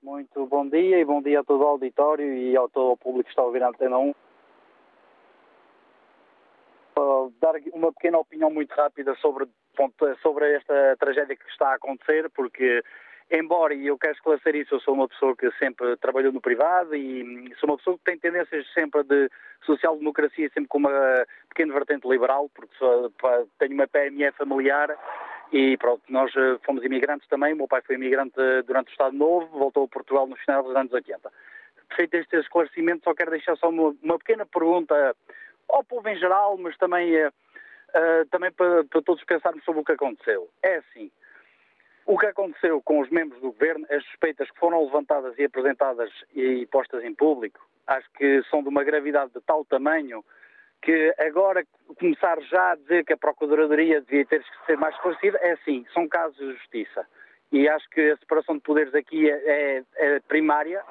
[0.02, 3.24] Muito bom dia e bom dia a todo o auditório e ao todo o público
[3.24, 4.14] que está a ouvir a Antena 1.
[6.98, 9.46] Uh, dar uma pequena opinião muito rápida sobre,
[10.22, 12.82] sobre esta tragédia que está a acontecer, porque,
[13.30, 16.94] embora, e eu quero esclarecer isso, eu sou uma pessoa que sempre trabalhou no privado
[16.94, 19.30] e sou uma pessoa que tem tendências sempre de
[19.64, 23.12] social-democracia, sempre com uma pequena vertente liberal, porque sou,
[23.58, 24.96] tenho uma PME familiar
[25.52, 28.34] e pronto, nós uh, fomos imigrantes também, o meu pai foi imigrante
[28.66, 31.30] durante o Estado Novo, voltou a Portugal nos finais dos anos 80.
[31.94, 35.14] Feito este esclarecimento, só quero deixar só uma, uma pequena pergunta
[35.68, 37.32] ao povo em geral, mas também, uh,
[38.30, 40.48] também para, para, todos pensarmos sobre o que aconteceu.
[40.62, 41.10] É assim,
[42.04, 46.10] o que aconteceu com os membros do governo, as suspeitas que foram levantadas e apresentadas
[46.34, 50.24] e postas em público, acho que são de uma gravidade de tal tamanho
[50.82, 51.64] que agora
[51.98, 55.84] começar já a dizer que a Procuradoria devia ter que ser mais esclarecida, é assim,
[55.92, 57.06] são casos de justiça.
[57.50, 60.82] E acho que a separação de poderes aqui é, é, é primária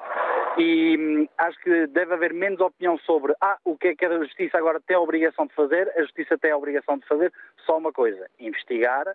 [0.58, 4.18] e hum, acho que deve haver menos opinião sobre ah, o que é que a
[4.18, 5.92] Justiça agora tem a obrigação de fazer.
[5.96, 7.32] A Justiça tem a obrigação de fazer
[7.66, 9.14] só uma coisa: investigar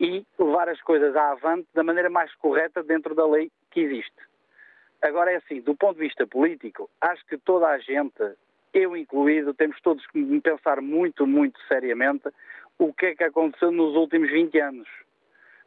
[0.00, 4.30] e levar as coisas à avante da maneira mais correta dentro da lei que existe.
[5.02, 8.20] Agora é assim, do ponto de vista político, acho que toda a gente,
[8.74, 12.28] eu incluído, temos todos que pensar muito, muito seriamente
[12.78, 14.88] o que é que aconteceu nos últimos 20 anos.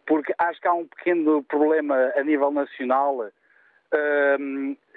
[0.06, 3.32] Porque acho que há um pequeno problema a nível nacional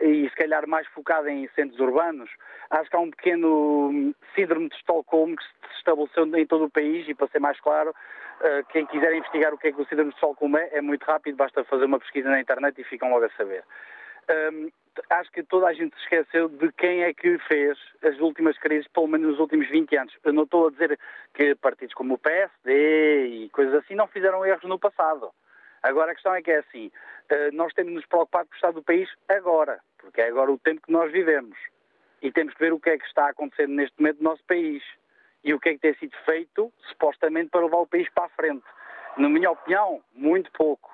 [0.00, 2.30] e se calhar mais focada em centros urbanos.
[2.70, 7.08] Acho que há um pequeno síndrome de Estocolmo que se estabeleceu em todo o país
[7.08, 10.10] e para ser mais claro, uh, quem quiser investigar o que é que o síndrome
[10.10, 13.24] de Estocolmo é, é muito rápido, basta fazer uma pesquisa na internet e ficam logo
[13.24, 13.64] a saber.
[15.10, 18.88] Acho que toda a gente se esqueceu de quem é que fez as últimas crises,
[18.88, 20.16] pelo menos nos últimos 20 anos.
[20.24, 20.98] Eu não estou a dizer
[21.34, 25.30] que partidos como o PSD e coisas assim não fizeram erros no passado.
[25.82, 26.90] Agora a questão é que é assim,
[27.28, 30.50] eh, nós temos de nos preocupar com o estado do país agora, porque é agora
[30.50, 31.56] o tempo que nós vivemos.
[32.22, 34.82] E temos que ver o que é que está acontecendo neste momento no nosso país
[35.44, 38.28] e o que é que tem sido feito, supostamente, para levar o país para a
[38.30, 38.64] frente.
[39.16, 40.92] Na minha opinião, muito pouco.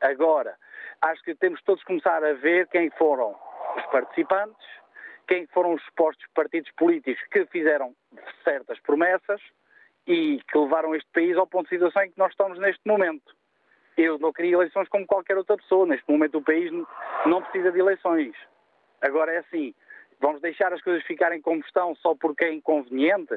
[0.00, 0.56] Agora,
[1.02, 3.36] acho que temos todos começar a ver quem foram
[3.76, 4.66] os participantes,
[5.26, 7.94] quem foram os supostos partidos políticos que fizeram
[8.42, 9.40] certas promessas
[10.06, 13.34] e que levaram este país ao ponto de situação em que nós estamos neste momento.
[13.96, 15.86] Eu não queria eleições como qualquer outra pessoa.
[15.86, 16.70] Neste momento o país
[17.26, 18.34] não precisa de eleições.
[19.00, 19.74] Agora é assim,
[20.20, 23.34] vamos deixar as coisas ficarem como estão só porque é inconveniente?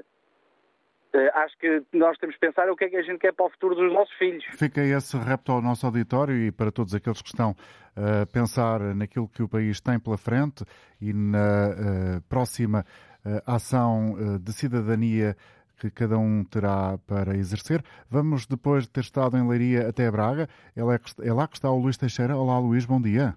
[1.13, 3.45] Uh, acho que nós temos que pensar o que é que a gente quer para
[3.45, 4.43] o futuro dos nossos filhos.
[4.57, 7.55] Fica esse repto ao nosso auditório e para todos aqueles que estão
[7.95, 10.65] a uh, pensar naquilo que o país tem pela frente
[11.01, 12.85] e na uh, próxima
[13.25, 15.35] eh, ação de cidadania
[15.79, 17.83] que cada um terá para exercer.
[18.09, 21.55] Vamos, depois de ter estado em Leiria até Braga, é lá que, é lá que
[21.55, 22.35] está o Luís Teixeira.
[22.35, 23.35] Olá, Luís, bom dia.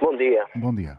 [0.00, 0.46] Bom dia.
[0.56, 0.98] Bom dia.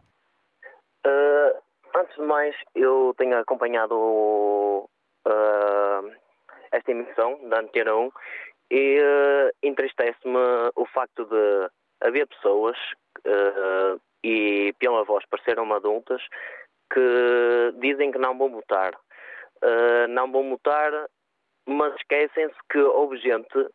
[1.06, 1.60] Uh,
[1.96, 6.12] antes de mais, eu tenho acompanhado uh,
[6.72, 8.12] esta emissão da Antena 1
[8.72, 10.40] e uh, entristece-me
[10.76, 11.70] o facto de
[12.02, 12.78] haver pessoas,
[14.22, 16.22] e pela voz pareceram adultas,
[16.92, 18.94] que dizem que não vão votar
[19.64, 20.92] uh, não vão mutar,
[21.68, 23.68] mas esquecem-se que houve gente,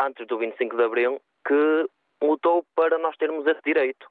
[0.00, 1.88] antes do 25 de Abril, que
[2.22, 4.06] lutou para nós termos esse direito.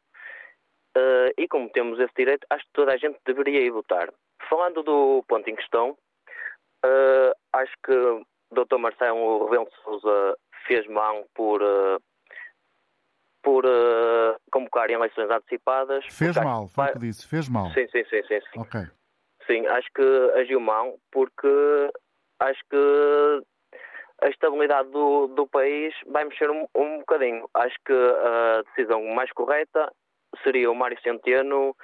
[0.97, 4.11] Uh, e como temos esse direito, acho que toda a gente deveria ir votar.
[4.49, 5.91] Falando do ponto em questão,
[6.85, 8.77] uh, acho que o Dr.
[8.77, 12.01] Marcelo Rebelo de Sousa fez mal por, uh,
[13.43, 13.63] por
[14.51, 16.05] convocar eleições antecipadas.
[16.09, 17.69] Fez mal, foi o que disse, fez mal.
[17.71, 18.39] Sim, sim, sim, sim.
[18.53, 18.96] Sim, Ok.
[19.47, 21.47] Sim acho que agiu mal porque
[22.39, 23.43] acho que
[24.21, 27.47] a estabilidade do, do país vai mexer um, um bocadinho.
[27.53, 29.91] Acho que a decisão mais correta
[30.43, 31.75] seria o Mário Centeno,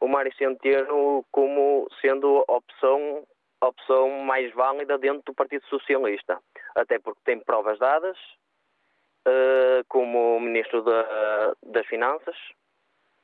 [0.00, 3.26] o Mário Centeno como sendo a opção,
[3.60, 6.38] a opção mais válida dentro do Partido Socialista.
[6.74, 8.18] Até porque tem provas dadas,
[9.26, 12.36] uh, como Ministro da, das Finanças,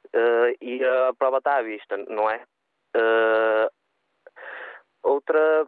[0.06, 2.42] uh, e a prova está à vista, não é?
[2.96, 3.70] Uh,
[5.04, 5.66] outra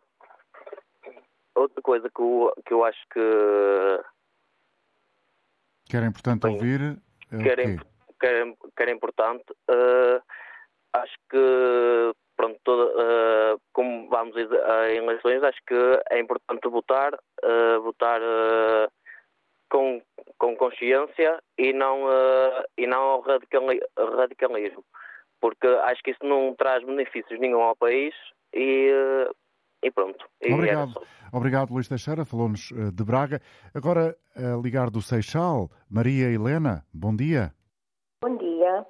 [1.57, 4.01] outra coisa que eu, que eu acho que.
[5.89, 6.99] Que era importante Bem, ouvir.
[7.33, 9.45] É que, era, que, era, que era importante.
[9.71, 10.21] Uh,
[10.93, 15.75] acho que, pronto, toda, uh, como vamos a eleições, acho que
[16.11, 18.21] é importante votar, uh, votar
[19.71, 20.03] com,
[20.39, 22.05] com consciência e não,
[22.77, 24.85] e não ao radicalismo.
[25.41, 28.15] Porque acho que isso não traz benefícios nenhum ao país
[28.53, 28.93] e
[29.83, 30.25] e pronto.
[30.43, 31.01] E Obrigado.
[31.33, 32.25] Obrigado, Luís Teixeira.
[32.25, 33.41] Falou-nos eh, de Braga.
[33.75, 37.53] Agora, a ligar do Seixal, Maria Helena, bom dia.
[38.23, 38.87] Bom dia.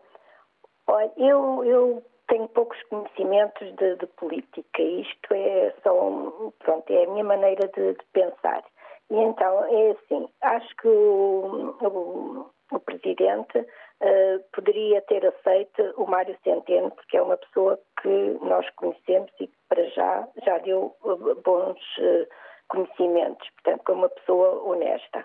[0.87, 4.83] Olha, eu, eu tenho poucos conhecimentos de, de, política.
[4.83, 8.63] Isto é só, pronto, é a minha maneira de, de pensar.
[9.11, 13.67] E então, é assim, acho que o, o, o Presidente
[14.01, 19.47] uh, poderia ter aceito o Mário Centeno, porque é uma pessoa que nós conhecemos e
[19.47, 22.27] que para já já deu uh, bons uh,
[22.69, 25.25] conhecimentos, portanto, como uma pessoa honesta.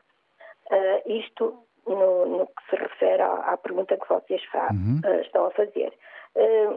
[1.06, 5.02] isto no, no, que se refere à, à pergunta que vocês uhum.
[5.22, 5.92] estão a fazer.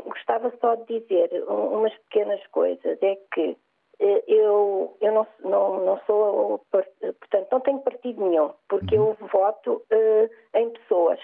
[0.07, 2.99] gostava só de dizer um, umas pequenas coisas.
[3.03, 3.57] É que
[4.01, 9.29] eu, eu não, não, não sou, portanto, não tenho partido nenhum, porque eu Uhum.
[9.29, 11.21] voto uh, em pessoas.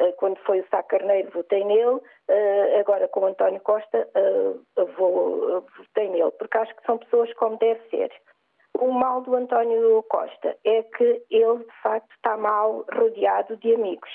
[0.00, 4.08] Uh, quando foi o Sá Carneiro, votei nele, uh, agora com o António Costa,
[4.96, 8.10] vou, votei nele, porque acho que são pessoas como deve ser.
[8.78, 14.10] O mal do António Costa é que ele, de facto, está mal rodeado de amigos.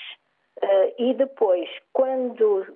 [0.98, 2.66] e depois, quando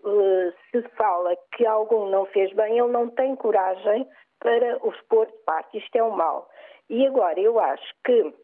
[0.71, 4.09] se fala que algum não fez bem, ele não tem coragem
[4.41, 5.77] para os pôr de parte.
[5.77, 6.49] Isto é um mal.
[6.89, 8.35] E agora, eu acho que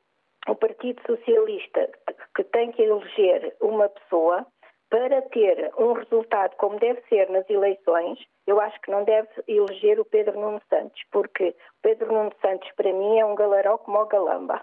[0.49, 1.91] o Partido Socialista,
[2.35, 4.47] que tem que eleger uma pessoa
[4.91, 10.01] para ter um resultado como deve ser nas eleições, eu acho que não deve eleger
[10.01, 13.99] o Pedro Nuno Santos, porque o Pedro Nuno Santos, para mim, é um galaró como
[13.99, 14.63] o Galamba.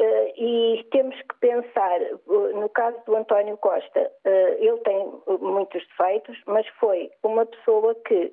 [0.00, 5.86] Uh, e temos que pensar, uh, no caso do António Costa, uh, ele tem muitos
[5.86, 8.32] defeitos, mas foi uma pessoa que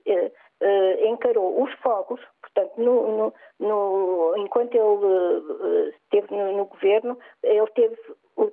[1.05, 7.97] encarou os fogos, portanto, no, no, no, enquanto ele esteve no, governo, ele teve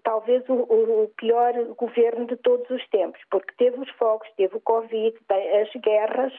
[0.05, 4.61] talvez o, o, pior governo de todos os tempos, porque teve os fogos, teve o
[4.61, 6.33] Covid, as guerras,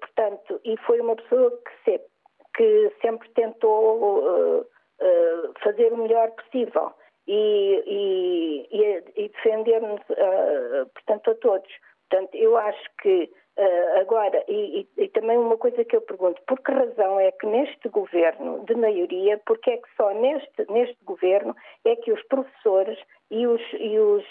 [0.00, 2.08] portanto, e foi uma pessoa que sempre,
[2.56, 4.66] que sempre tentou
[5.00, 6.92] Uh, fazer o melhor possível
[7.28, 11.70] e, e, e defender-nos, uh, portanto, a todos.
[12.08, 16.60] Portanto, eu acho que uh, agora, e, e, também uma coisa que eu pergunto, por
[16.60, 21.54] que razão é que neste governo de maioria, porque é que só neste, neste governo
[21.84, 22.98] é que os professores
[23.30, 24.24] e os, e os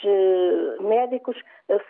[0.80, 1.38] médicos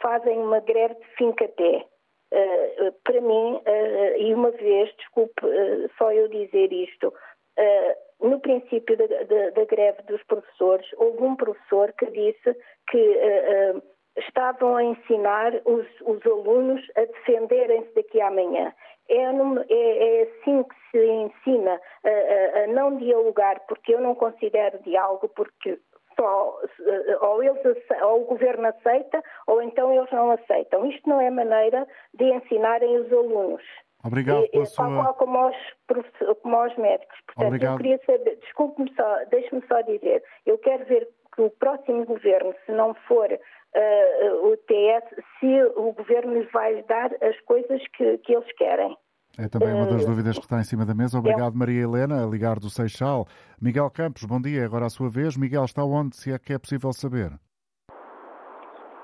[0.02, 1.86] fazem uma greve de fincaté?
[2.30, 7.13] Uh, para mim, uh, e uma vez, desculpe uh, só eu dizer isto,
[8.19, 12.56] no princípio da, da, greve dos professores, houve um professor que disse
[12.89, 13.19] que
[14.17, 18.73] estavam a ensinar os, os alunos a defenderem-se daqui a amanhã.
[19.10, 19.23] É, é,
[19.69, 25.30] é, assim que se ensina a, a, a não dialogar, porque eu não considero diálogo,
[25.30, 25.80] porque
[26.19, 26.60] só
[27.21, 27.62] ou, eles,
[28.01, 30.86] ou o governo aceita ou então eles não aceitam.
[30.88, 33.63] Isto não é maneira de ensinarem os alunos.
[34.03, 35.13] Obrigado pela e, sua...
[35.13, 35.56] Como aos,
[36.41, 37.17] como aos médicos.
[37.27, 37.73] Portanto, Obrigado.
[37.73, 42.53] eu queria saber, desculpe-me só, deixe-me só dizer, eu quero ver que o próximo governo,
[42.65, 43.27] se não for
[43.76, 45.03] uh, o TS,
[45.39, 48.95] se o governo lhes vai dar as coisas que, que eles querem.
[49.39, 51.20] É também uma das dúvidas que está em cima da mesa.
[51.20, 53.28] Obrigado, Maria Helena, a ligar do Seixal.
[53.61, 54.65] Miguel Campos, bom dia.
[54.65, 55.38] Agora a sua vez.
[55.38, 57.30] Miguel está onde, se é que é possível saber?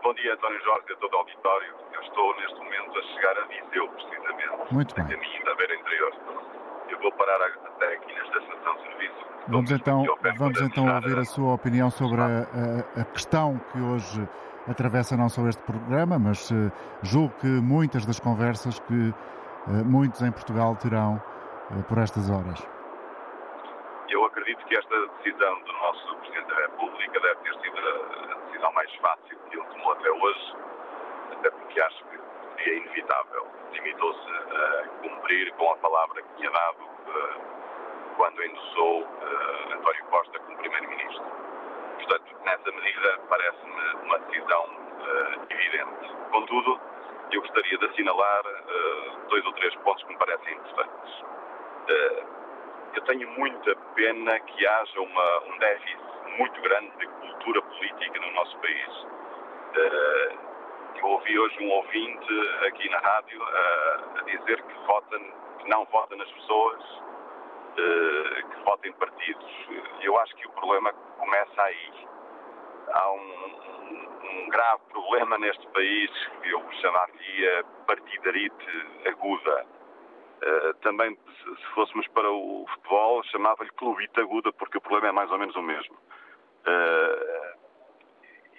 [0.03, 1.75] Bom dia, António Jorge, a todo o auditório.
[1.93, 4.73] Eu estou neste momento a chegar a Viseu, precisamente.
[4.73, 5.05] Muito bem.
[5.05, 6.13] A caminho da Beira Interior.
[6.89, 9.25] Eu vou parar até aqui nesta estação de serviço.
[9.47, 10.05] Vamos então,
[10.37, 14.27] vamos então ouvir a sua opinião sobre a, a, a questão que hoje
[14.67, 20.21] atravessa não só este programa, mas uh, julgo que muitas das conversas que uh, muitos
[20.21, 21.21] em Portugal terão
[21.71, 22.65] uh, por estas horas.
[24.09, 28.73] Eu acredito que esta decisão do nosso Presidente da República deve ter sido a decisão
[28.73, 30.55] mais fácil que ele tomou até hoje,
[31.31, 32.19] até porque acho que
[32.57, 33.47] seria inevitável.
[33.71, 36.93] Limitou-se a cumprir com a palavra que tinha dado
[38.17, 39.07] quando endossou
[39.73, 40.39] António Costa
[42.45, 46.13] nessa medida, parece-me uma decisão uh, evidente.
[46.31, 46.79] Contudo,
[47.31, 51.21] eu gostaria de assinalar uh, dois ou três pontos que me parecem importantes.
[51.21, 52.43] Uh,
[52.95, 55.99] eu tenho muita pena que haja uma, um déficit
[56.37, 59.07] muito grande de cultura política no nosso país.
[60.95, 65.19] eu ouvi hoje um ouvinte aqui na rádio a dizer que, vota,
[65.59, 66.83] que não vota nas pessoas,
[67.75, 69.67] que vota em partidos.
[70.01, 72.07] Eu acho que o problema começa aí.
[72.93, 73.17] Há um,
[74.23, 79.65] um, grave problema neste país que eu chamaria partidarite aguda.
[79.65, 85.31] Uh, também, se fôssemos para o futebol, chamava-lhe clubite aguda, porque o problema é mais
[85.31, 85.95] ou menos o mesmo.
[85.95, 87.63] Uh,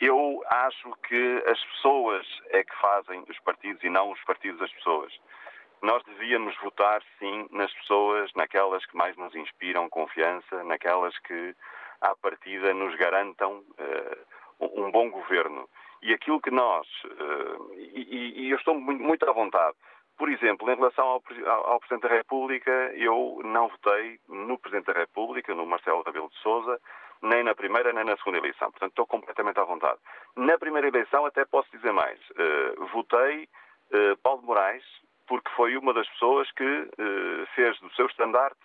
[0.01, 4.73] eu acho que as pessoas é que fazem os partidos e não os partidos as
[4.73, 5.13] pessoas.
[5.81, 11.55] Nós devíamos votar, sim, nas pessoas, naquelas que mais nos inspiram confiança, naquelas que
[12.05, 13.65] à partida, nos garantam
[14.61, 15.69] uh, um bom governo.
[16.03, 19.75] E aquilo que nós, uh, e, e, eu estou muito, muito à vontade,
[20.19, 25.01] por exemplo, em relação ao, ao, Presidente da República, eu não votei no Presidente da
[25.01, 26.79] República, no Marcelo Rebelo de Sousa,
[27.23, 28.71] nem na primeira nem na segunda eleição.
[28.71, 29.99] Portanto, estou completamente à vontade.
[30.37, 32.21] Na primeira eleição, até posso dizer mais.
[32.31, 33.49] Uh, votei
[33.93, 34.85] uh, Paulo Moraes,
[35.27, 38.61] porque foi uma das pessoas que uh, fez do seu estandarte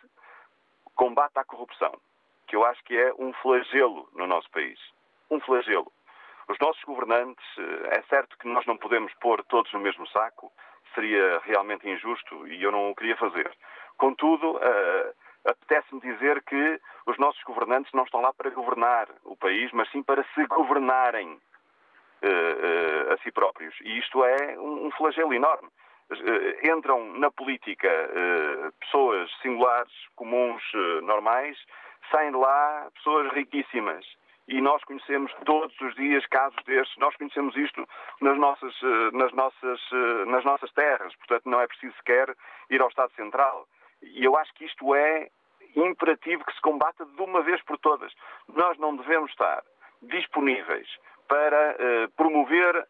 [0.94, 1.94] combate à corrupção
[2.50, 4.80] que eu acho que é um flagelo no nosso país.
[5.30, 5.92] Um flagelo.
[6.50, 10.52] Os nossos governantes, eh, é certo que nós não podemos pôr todos no mesmo saco,
[10.96, 13.50] seria realmente injusto e eu não o queria fazer.
[13.98, 15.14] Contudo, uh,
[15.46, 20.02] apetece-me dizer que os nossos governantes não estão lá para governar o país, mas sim
[20.02, 21.38] para se governarem uh,
[22.26, 23.76] uh, a si próprios.
[23.82, 25.70] E isto é um, um flagelo enorme.
[26.64, 27.88] Entram na política
[28.80, 30.64] pessoas singulares, comuns,
[31.04, 31.56] normais,
[32.12, 34.06] saem de lá pessoas riquíssimas.
[34.48, 37.88] E nós conhecemos todos os dias casos destes, nós conhecemos isto
[38.20, 42.36] nas nossas, eh, nas nossas, eh, nas nossas terras, portanto não é preciso sequer
[42.72, 43.68] ir ao Estado Central.
[44.02, 45.30] E eu acho que isto é
[45.76, 48.12] imperativo que se combata de uma vez por todas.
[48.48, 49.64] Nós não devemos estar
[50.02, 50.88] disponíveis
[51.28, 52.88] para uh, promover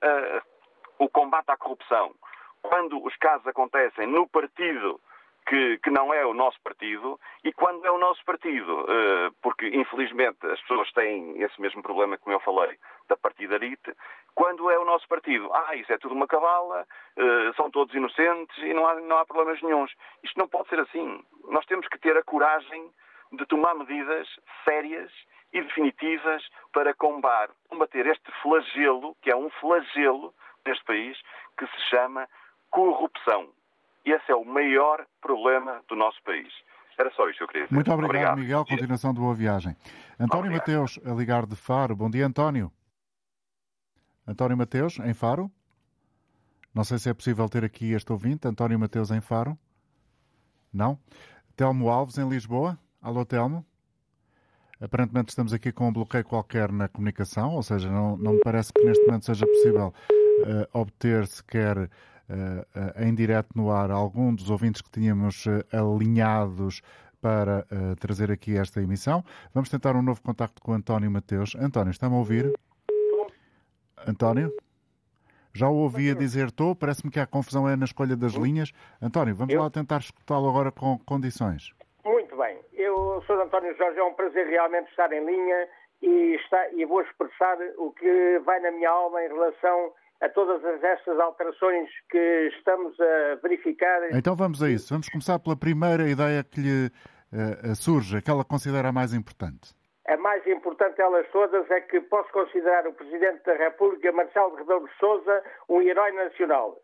[0.98, 2.14] o combate à corrupção.
[2.62, 5.02] Quando os casos acontecem no partido
[5.50, 9.68] que, que, não é o nosso partido e quando é o nosso partido, uh, porque
[9.68, 12.78] infelizmente as pessoas têm esse mesmo problema como eu falei,
[13.08, 13.92] da partidarite,
[14.36, 16.86] quando é o nosso partido, ah, isso é tudo uma cavala,
[17.18, 19.92] uh, são todos inocentes e não há, não há problemas nenhums.
[20.24, 21.24] Isto não pode ser assim.
[21.46, 22.92] Nós temos que ter a coragem
[23.32, 24.28] de tomar medidas
[24.64, 25.12] sérias
[25.52, 30.32] e definitivas para combater, este flagelo, que é um flagelo
[30.64, 31.20] neste país,
[31.58, 32.28] que se chama
[32.70, 33.50] corrupção.
[34.06, 36.52] Esse é o maior problema do nosso país.
[36.98, 37.76] Era só isto que eu queria dizer.
[37.76, 38.38] Muito obrigado, obrigado.
[38.40, 38.66] Miguel.
[38.66, 39.76] Continuação de boa viagem.
[40.20, 40.52] António.
[40.52, 41.96] Mateus, a ligar de Faro.
[41.96, 42.72] Bom dia, António.
[44.28, 45.50] António Mateus, em Faro.
[46.74, 48.48] Não sei se é possível ter aqui este ouvinte.
[48.48, 49.58] António Mateus, em Faro.
[50.74, 51.00] Não.
[51.56, 52.78] Telmo Alves, em Lisboa.
[53.02, 53.66] Alô, Telmo.
[54.82, 58.72] Aparentemente estamos aqui com um bloqueio qualquer na comunicação, ou seja, não, não me parece
[58.72, 59.94] que neste momento seja possível
[60.42, 61.90] uh, obter sequer
[62.98, 66.82] em direto no ar algum dos ouvintes que tínhamos alinhados
[67.22, 69.24] para uh, trazer aqui esta emissão.
[69.54, 71.56] Vamos tentar um novo contacto com António Mateus.
[71.56, 72.54] António, está-me a ouvir?
[74.08, 74.54] António?
[75.54, 78.72] Já o ouvi a dizer estou, parece-me que a confusão é na escolha das linhas.
[79.02, 79.62] António, vamos Eu...
[79.62, 81.74] lá tentar escutá-lo agora com condições.
[82.06, 82.60] Muito bem.
[82.74, 85.68] Eu sou António Jorge, é um prazer realmente estar em linha
[86.02, 90.62] e, está, e vou expressar o que vai na minha alma em relação a todas
[90.84, 94.12] estas alterações que estamos a verificar.
[94.12, 94.94] Então vamos a isso.
[94.94, 99.74] Vamos começar pela primeira ideia que lhe uh, surge, que ela considera a mais importante.
[100.08, 104.88] A mais importante delas todas é que posso considerar o Presidente da República, Marcelo Rebelo
[104.88, 106.76] de Sousa, um herói nacional,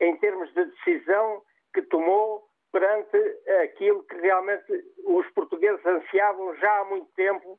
[0.00, 3.16] em termos de decisão que tomou perante
[3.64, 4.70] aquilo que realmente
[5.06, 7.58] os portugueses ansiavam já há muito tempo,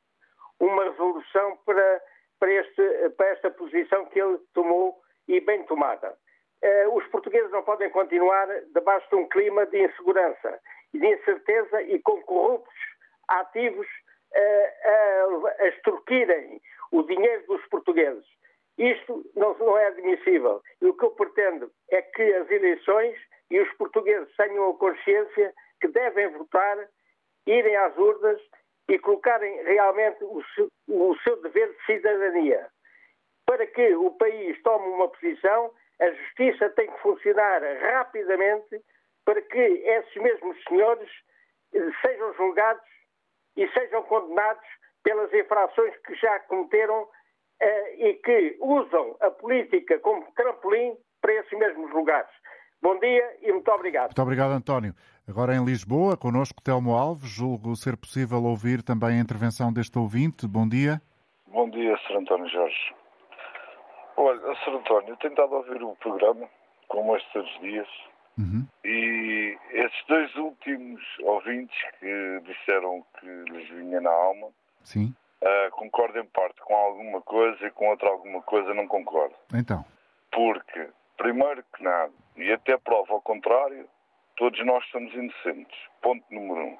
[0.60, 2.00] uma resolução para,
[2.38, 4.96] para, este, para esta posição que ele tomou
[5.28, 6.16] e bem tomada.
[6.62, 10.58] Uh, os portugueses não podem continuar debaixo de um clima de insegurança
[10.92, 12.74] de incerteza e com corruptos
[13.28, 16.60] ativos uh, a, a extorquirem
[16.90, 18.24] o dinheiro dos portugueses.
[18.78, 20.62] Isto não, não é admissível.
[20.80, 23.16] E o que eu pretendo é que as eleições
[23.50, 26.88] e os portugueses tenham a consciência que devem votar,
[27.46, 28.40] irem às urnas
[28.88, 32.68] e colocarem realmente o seu, o seu dever de cidadania.
[33.48, 38.78] Para que o país tome uma posição, a justiça tem que funcionar rapidamente
[39.24, 41.08] para que esses mesmos senhores
[41.72, 42.84] eh, sejam julgados
[43.56, 44.66] e sejam condenados
[45.02, 47.08] pelas infrações que já cometeram
[47.58, 52.30] eh, e que usam a política como trampolim para esses mesmos lugares.
[52.82, 54.08] Bom dia e muito obrigado.
[54.08, 54.92] Muito obrigado, António.
[55.26, 57.30] Agora em Lisboa, connosco Telmo Alves.
[57.30, 60.46] Julgo ser possível ouvir também a intervenção deste ouvinte.
[60.46, 61.00] Bom dia.
[61.46, 62.18] Bom dia, Sr.
[62.18, 62.97] António Jorge.
[64.20, 64.74] Olha, Sr.
[64.74, 66.48] António, eu tenho estado a ouvir o programa,
[66.88, 67.88] como estes dias,
[68.36, 68.66] uhum.
[68.84, 74.48] e esses dois últimos ouvintes que disseram que lhes vinha na alma,
[74.82, 75.14] Sim.
[75.40, 79.36] Uh, concordo em parte com alguma coisa e com outra alguma coisa não concordo.
[79.54, 79.84] Então.
[80.32, 83.88] Porque, primeiro que nada, e até prova ao contrário,
[84.36, 85.78] todos nós somos inocentes.
[86.02, 86.78] Ponto número um.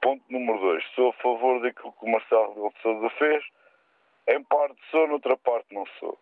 [0.00, 3.44] Ponto número dois, sou a favor daquilo que o Marcelo de Sousa fez.
[4.28, 6.16] Em parte sou, noutra parte não sou.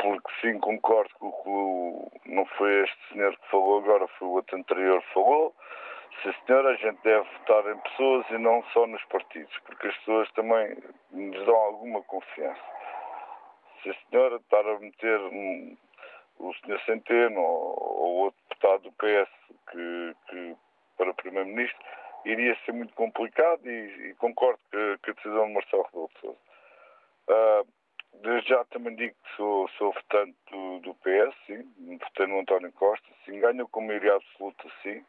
[0.00, 4.32] Porque sim, concordo com o que não foi este senhor que falou agora, foi o
[4.32, 5.54] outro anterior que falou.
[6.22, 9.96] Sim, senhor, a gente deve votar em pessoas e não só nos partidos, porque as
[9.98, 10.76] pessoas também
[11.10, 12.60] nos dão alguma confiança.
[13.82, 15.76] Sim, senhor, estar a meter um,
[16.38, 19.30] o senhor Centeno ou, ou outro deputado do PS
[19.70, 20.56] que, que
[20.96, 21.80] para Primeiro-Ministro
[22.24, 26.20] iria ser muito complicado e, e concordo que, que, a decisão de Marcelo Rebelo de
[26.20, 26.38] Sousa.
[27.28, 27.79] Uh,
[28.22, 32.72] desde já também digo que sou, sou votante do, do PS, sim, votei no António
[32.72, 35.04] Costa, sim, ganho com maioria absoluta, sim.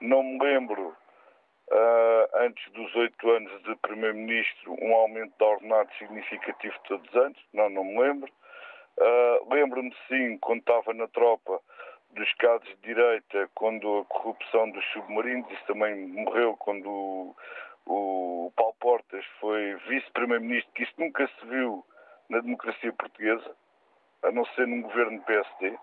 [0.00, 0.96] Não me lembro,
[1.70, 7.38] uh, antes dos oito anos de Primeiro-Ministro, um aumento de ordenado significativo todos os anos.
[7.52, 8.32] Não, não me lembro.
[8.98, 11.60] Uh, Lembro-me, sim, quando estava na tropa,
[12.12, 17.36] dos casos de direita, quando a corrupção dos submarinos, isso também morreu quando o,
[17.86, 21.84] o Paulo Portas foi vice-primeiro-ministro, que isso nunca se viu
[22.30, 23.54] na democracia portuguesa,
[24.22, 25.76] a não ser num governo PSD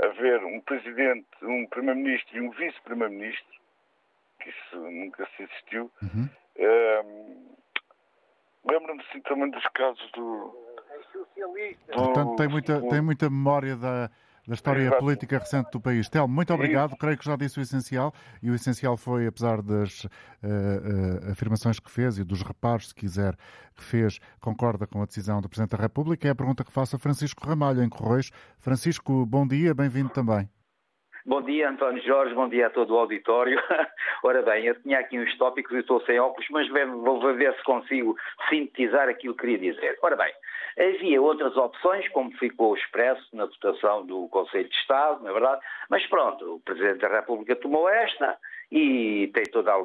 [0.00, 3.58] haver um presidente, um primeiro-ministro e um vice-primeiro-ministro,
[4.40, 5.90] que isso nunca se existiu.
[6.02, 6.28] Uhum.
[6.58, 7.48] Um,
[8.70, 10.54] Lembro-me sim também dos casos do.
[11.88, 14.10] do Portanto, tem muita, tem muita memória da,
[14.48, 14.98] da história Exato.
[14.98, 16.08] política recente do país.
[16.08, 16.96] Tel, muito obrigado.
[16.96, 18.14] Creio que já disse o essencial.
[18.42, 22.94] E o essencial foi, apesar das uh, uh, afirmações que fez e dos reparos, se
[22.94, 23.36] quiser,
[23.76, 26.26] que fez, concorda com a decisão do Presidente da República.
[26.26, 28.30] É a pergunta que faço a Francisco Ramalho, em Correios.
[28.58, 30.48] Francisco, bom dia, bem-vindo também.
[31.28, 33.62] Bom dia, António Jorge, bom dia a todo o auditório.
[34.24, 37.62] Ora bem, eu tinha aqui uns tópicos e estou sem óculos, mas vou ver se
[37.64, 38.16] consigo
[38.48, 39.98] sintetizar aquilo que queria dizer.
[40.00, 40.32] Ora bem,
[40.78, 45.60] Havia outras opções, como ficou expresso na votação do Conselho de Estado, não é verdade?
[45.90, 48.38] Mas pronto, o Presidente da República tomou esta
[48.70, 49.78] e tem toda a,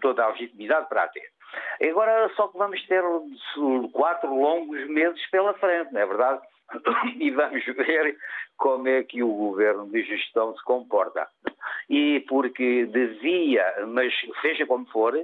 [0.00, 1.30] toda a legitimidade para a ter.
[1.90, 3.02] Agora só que vamos ter
[3.92, 6.40] quatro longos meses pela frente, não é verdade?
[7.18, 8.16] E vamos ver
[8.56, 11.26] como é que o governo de gestão se comporta.
[11.88, 14.12] E porque devia, mas
[14.42, 15.14] seja como for,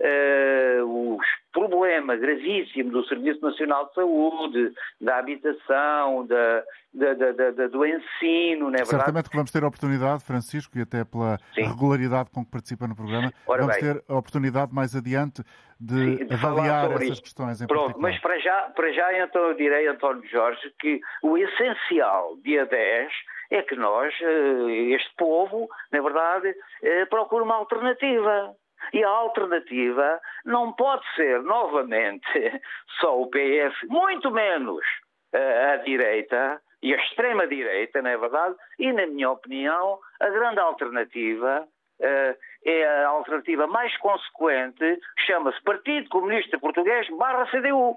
[0.00, 7.66] uh, os problemas gravíssimos do Serviço Nacional de Saúde, da habitação, da, da, da, da
[7.66, 8.88] do ensino, não é verdade?
[8.88, 11.62] Certamente que vamos ter a oportunidade, Francisco, e até pela Sim.
[11.62, 13.84] regularidade com que participa no programa, Ora vamos bem.
[13.94, 15.42] ter a oportunidade mais adiante
[15.80, 17.22] de, Sim, de avaliar essas isso.
[17.22, 18.10] questões em Pronto, particular.
[18.12, 23.12] mas para já, para já então eu direi, António Jorge, que o essencial, dia 10,
[23.50, 28.54] é que nós, eh, este povo, na verdade, eh, procura uma alternativa.
[28.92, 32.26] E a alternativa não pode ser novamente
[33.00, 34.84] só o PS, muito menos
[35.32, 38.54] a direita e a extrema-direita, não é verdade?
[38.78, 41.66] E, na minha opinião, a grande alternativa
[42.00, 47.96] uh, é a alternativa mais consequente, chama-se Partido Comunista Português barra CDU.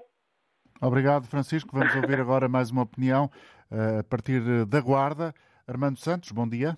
[0.80, 1.70] Obrigado, Francisco.
[1.72, 3.30] Vamos ouvir agora mais uma opinião
[3.70, 5.32] uh, a partir da Guarda.
[5.66, 6.76] Armando Santos, bom dia.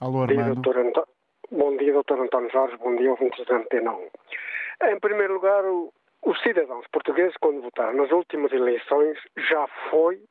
[0.00, 0.60] Alô, Armando.
[0.60, 0.92] Dia,
[1.52, 2.20] Bom dia, Dr.
[2.20, 2.76] António Jorge.
[2.76, 4.08] Bom dia, ouvintes da Antena 1.
[4.92, 10.22] Em primeiro lugar, os cidadãos portugueses, quando votaram nas últimas eleições, já foi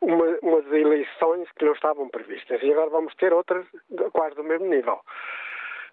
[0.00, 2.60] uma, umas eleições que não estavam previstas.
[2.64, 3.64] E agora vamos ter outras
[4.12, 5.00] quase do mesmo nível.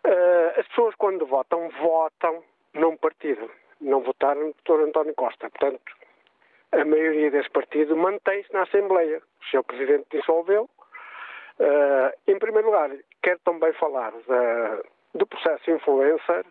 [0.04, 2.44] Uh, as pessoas, quando votam, votam
[2.74, 3.52] num partido.
[3.80, 4.88] Não votaram no Dr.
[4.88, 5.52] António Costa.
[5.52, 5.94] Portanto,
[6.72, 9.20] a maioria desse partido mantém-se na Assembleia.
[9.20, 10.68] O seu presidente dissolveu.
[11.60, 12.92] Uh, em primeiro lugar,
[13.24, 14.82] quero também falar da,
[15.16, 16.46] do processo influencer.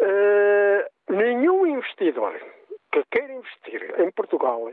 [0.00, 2.40] Uh, nenhum investidor
[2.92, 4.70] que quer investir em Portugal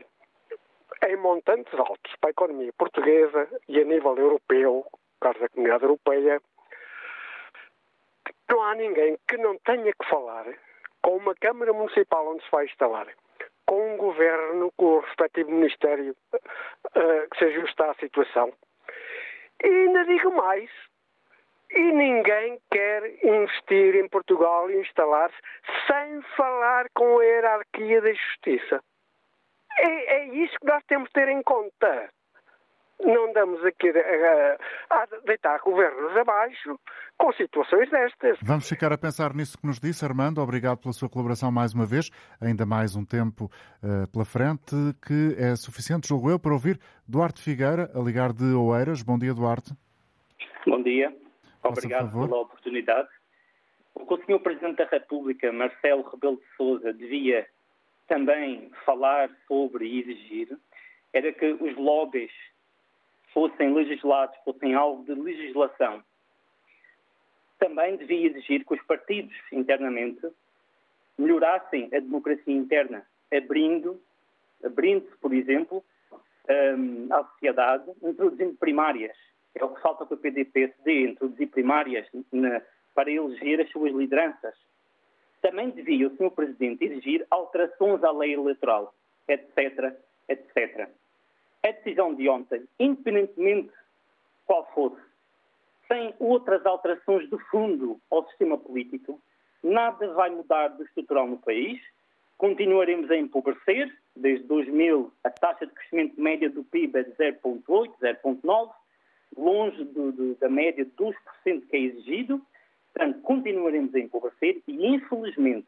[1.07, 4.85] em montantes altos para a economia portuguesa e a nível europeu,
[5.19, 6.41] caso da comunidade europeia,
[8.49, 10.45] não há ninguém que não tenha que falar
[11.01, 13.07] com uma Câmara Municipal onde se vai instalar,
[13.65, 18.53] com um governo, com o respectivo Ministério uh, que se ajusta à situação.
[19.63, 20.69] E ainda digo mais,
[21.71, 25.35] e ninguém quer investir em Portugal e instalar-se
[25.87, 28.83] sem falar com a hierarquia da justiça.
[29.77, 32.09] É, é isso que nós temos de ter em conta.
[32.99, 34.57] Não damos aqui a,
[34.89, 36.79] a, a deitar governos abaixo
[37.17, 38.37] com situações destas.
[38.41, 40.41] Vamos ficar a pensar nisso que nos disse, Armando.
[40.41, 42.09] Obrigado pela sua colaboração mais uma vez.
[42.41, 43.45] Ainda mais um tempo
[43.83, 44.75] uh, pela frente,
[45.05, 49.03] que é suficiente, julgo eu, para ouvir Duarte Figueira, a ligar de Oeiras.
[49.03, 49.73] Bom dia, Duarte.
[50.65, 51.13] Bom dia.
[51.63, 53.09] Obrigado pela oportunidade.
[53.93, 54.39] O que o Sr.
[54.41, 57.45] Presidente da República, Marcelo Rebelo de Sousa, devia
[58.07, 60.57] também falar sobre e exigir
[61.13, 62.31] era que os lobbies
[63.35, 66.01] fossem legislados, fossem alvo de legislação.
[67.59, 70.27] Também devia exigir que os partidos internamente
[71.17, 74.01] melhorassem a democracia interna, abrindo,
[74.63, 75.83] abrindo-se, por exemplo,
[76.49, 79.15] um, à sociedade, introduzindo primárias.
[79.53, 82.61] É o que falta para o PDP-SD, introduzir primárias na,
[82.95, 84.55] para eleger as suas lideranças
[85.45, 86.31] também devia o Sr.
[86.31, 88.91] Presidente exigir alterações à lei eleitoral,
[89.27, 89.95] etc,
[90.27, 90.89] etc.
[91.65, 93.71] A decisão de ontem, independentemente
[94.45, 95.01] qual fosse,
[95.87, 99.19] sem outras alterações de fundo ao sistema político,
[99.63, 101.81] nada vai mudar do estrutural no país.
[102.37, 103.91] Continuaremos a empobrecer.
[104.15, 108.71] Desde 2000, a taxa de crescimento média do PIB é de 0,8, 0,9,
[109.35, 112.39] longe do, do, da média de 2% que é exigido.
[112.93, 115.67] Portanto, continuaremos a empobrecer e, infelizmente,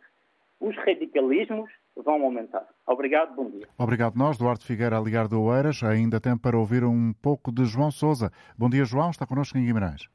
[0.60, 1.72] os radicalismos
[2.04, 2.68] vão aumentar.
[2.86, 3.68] Obrigado, bom dia.
[3.78, 5.84] Obrigado nós, Duarte Figueira, a ligar do Oeiras.
[5.84, 8.32] Ainda tempo para ouvir um pouco de João Sousa.
[8.58, 10.10] Bom dia, João, está connosco em Guimarães.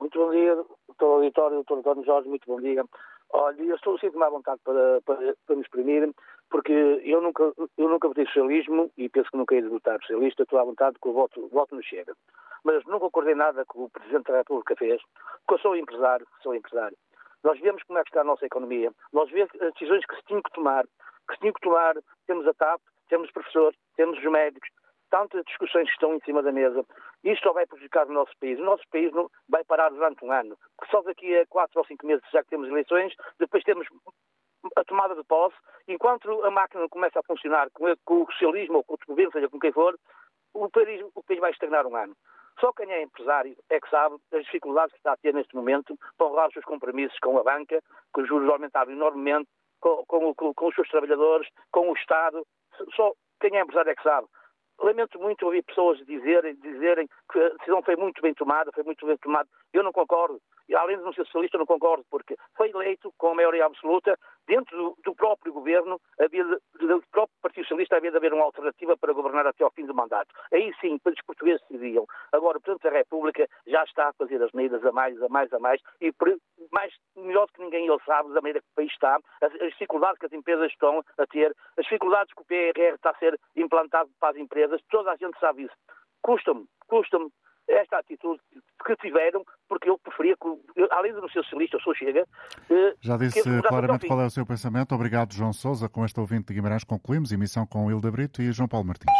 [0.00, 0.54] Muito bom dia,
[0.88, 2.84] doutor auditório, doutor António Jorge, muito bom dia.
[3.32, 6.10] Olha, eu estou sinto-me à vontade para, para, para me exprimir,
[6.50, 10.58] porque eu nunca, eu nunca votei socialismo e penso que nunca ia votar socialista, estou
[10.58, 12.12] à vontade que o voto, voto no Chega.
[12.64, 15.00] Mas nunca acordei nada que o Presidente da República fez,
[15.46, 16.96] porque eu sou empresário, sou empresário.
[17.42, 20.22] Nós vemos como é que está a nossa economia, nós vemos as decisões que se
[20.24, 21.94] tinham que tomar, que se tinham que tomar,
[22.26, 24.68] temos a TAP, temos os professores, temos os médicos,
[25.10, 26.84] tantas discussões que estão em cima da mesa.
[27.24, 28.58] Isto só vai prejudicar o nosso país.
[28.58, 30.56] O nosso país não vai parar durante um ano.
[30.76, 33.86] Porque só daqui a quatro ou cinco meses já que temos eleições, depois temos
[34.76, 35.56] a tomada de posse.
[35.88, 39.58] Enquanto a máquina começa a funcionar com, o socialismo ou com o governo, seja com
[39.58, 39.98] quem for,
[40.54, 42.16] o país, o país vai estagnar um ano.
[42.58, 45.96] Só quem é empresário é que sabe as dificuldades que está a ter neste momento
[46.16, 47.82] para honrar os seus compromissos com a banca,
[48.12, 49.48] com os juros aumentaram enormemente,
[49.80, 52.46] com, com, com, com os seus trabalhadores, com o Estado.
[52.94, 54.26] Só quem é empresário é que sabe.
[54.78, 59.06] Lamento muito ouvir pessoas dizerem, dizerem que a decisão foi muito bem tomada, foi muito
[59.06, 59.48] bem tomada.
[59.72, 60.40] Eu não concordo.
[60.74, 64.18] Além de não ser socialista, não concordo, porque foi eleito com a maioria absoluta.
[64.46, 68.44] Dentro do, do próprio governo, havia de, do próprio Partido Socialista, havia de haver uma
[68.44, 70.34] alternativa para governar até ao fim do mandato.
[70.52, 72.06] Aí sim, os portugueses decidiam.
[72.32, 75.52] Agora, o Presidente da República já está a fazer as medidas a mais, a mais,
[75.52, 76.12] a mais, e
[76.72, 79.70] mais, melhor do que ninguém ele sabe da maneira que o país está, as, as
[79.70, 83.38] dificuldades que as empresas estão a ter, as dificuldades que o PRR está a ser
[83.56, 85.74] implantado para as empresas, toda a gente sabe isso.
[86.22, 87.30] Custa-me, custa-me
[87.70, 88.40] esta atitude
[88.84, 92.26] que tiveram, porque eu preferia que, além de não ser socialista, eu sou chega.
[92.70, 94.94] Eh, Já disse claramente qual é o seu pensamento.
[94.94, 95.88] Obrigado, João Sousa.
[95.88, 99.10] Com este ouvinte de Guimarães concluímos emissão com Hilda Brito e João Paulo Martins.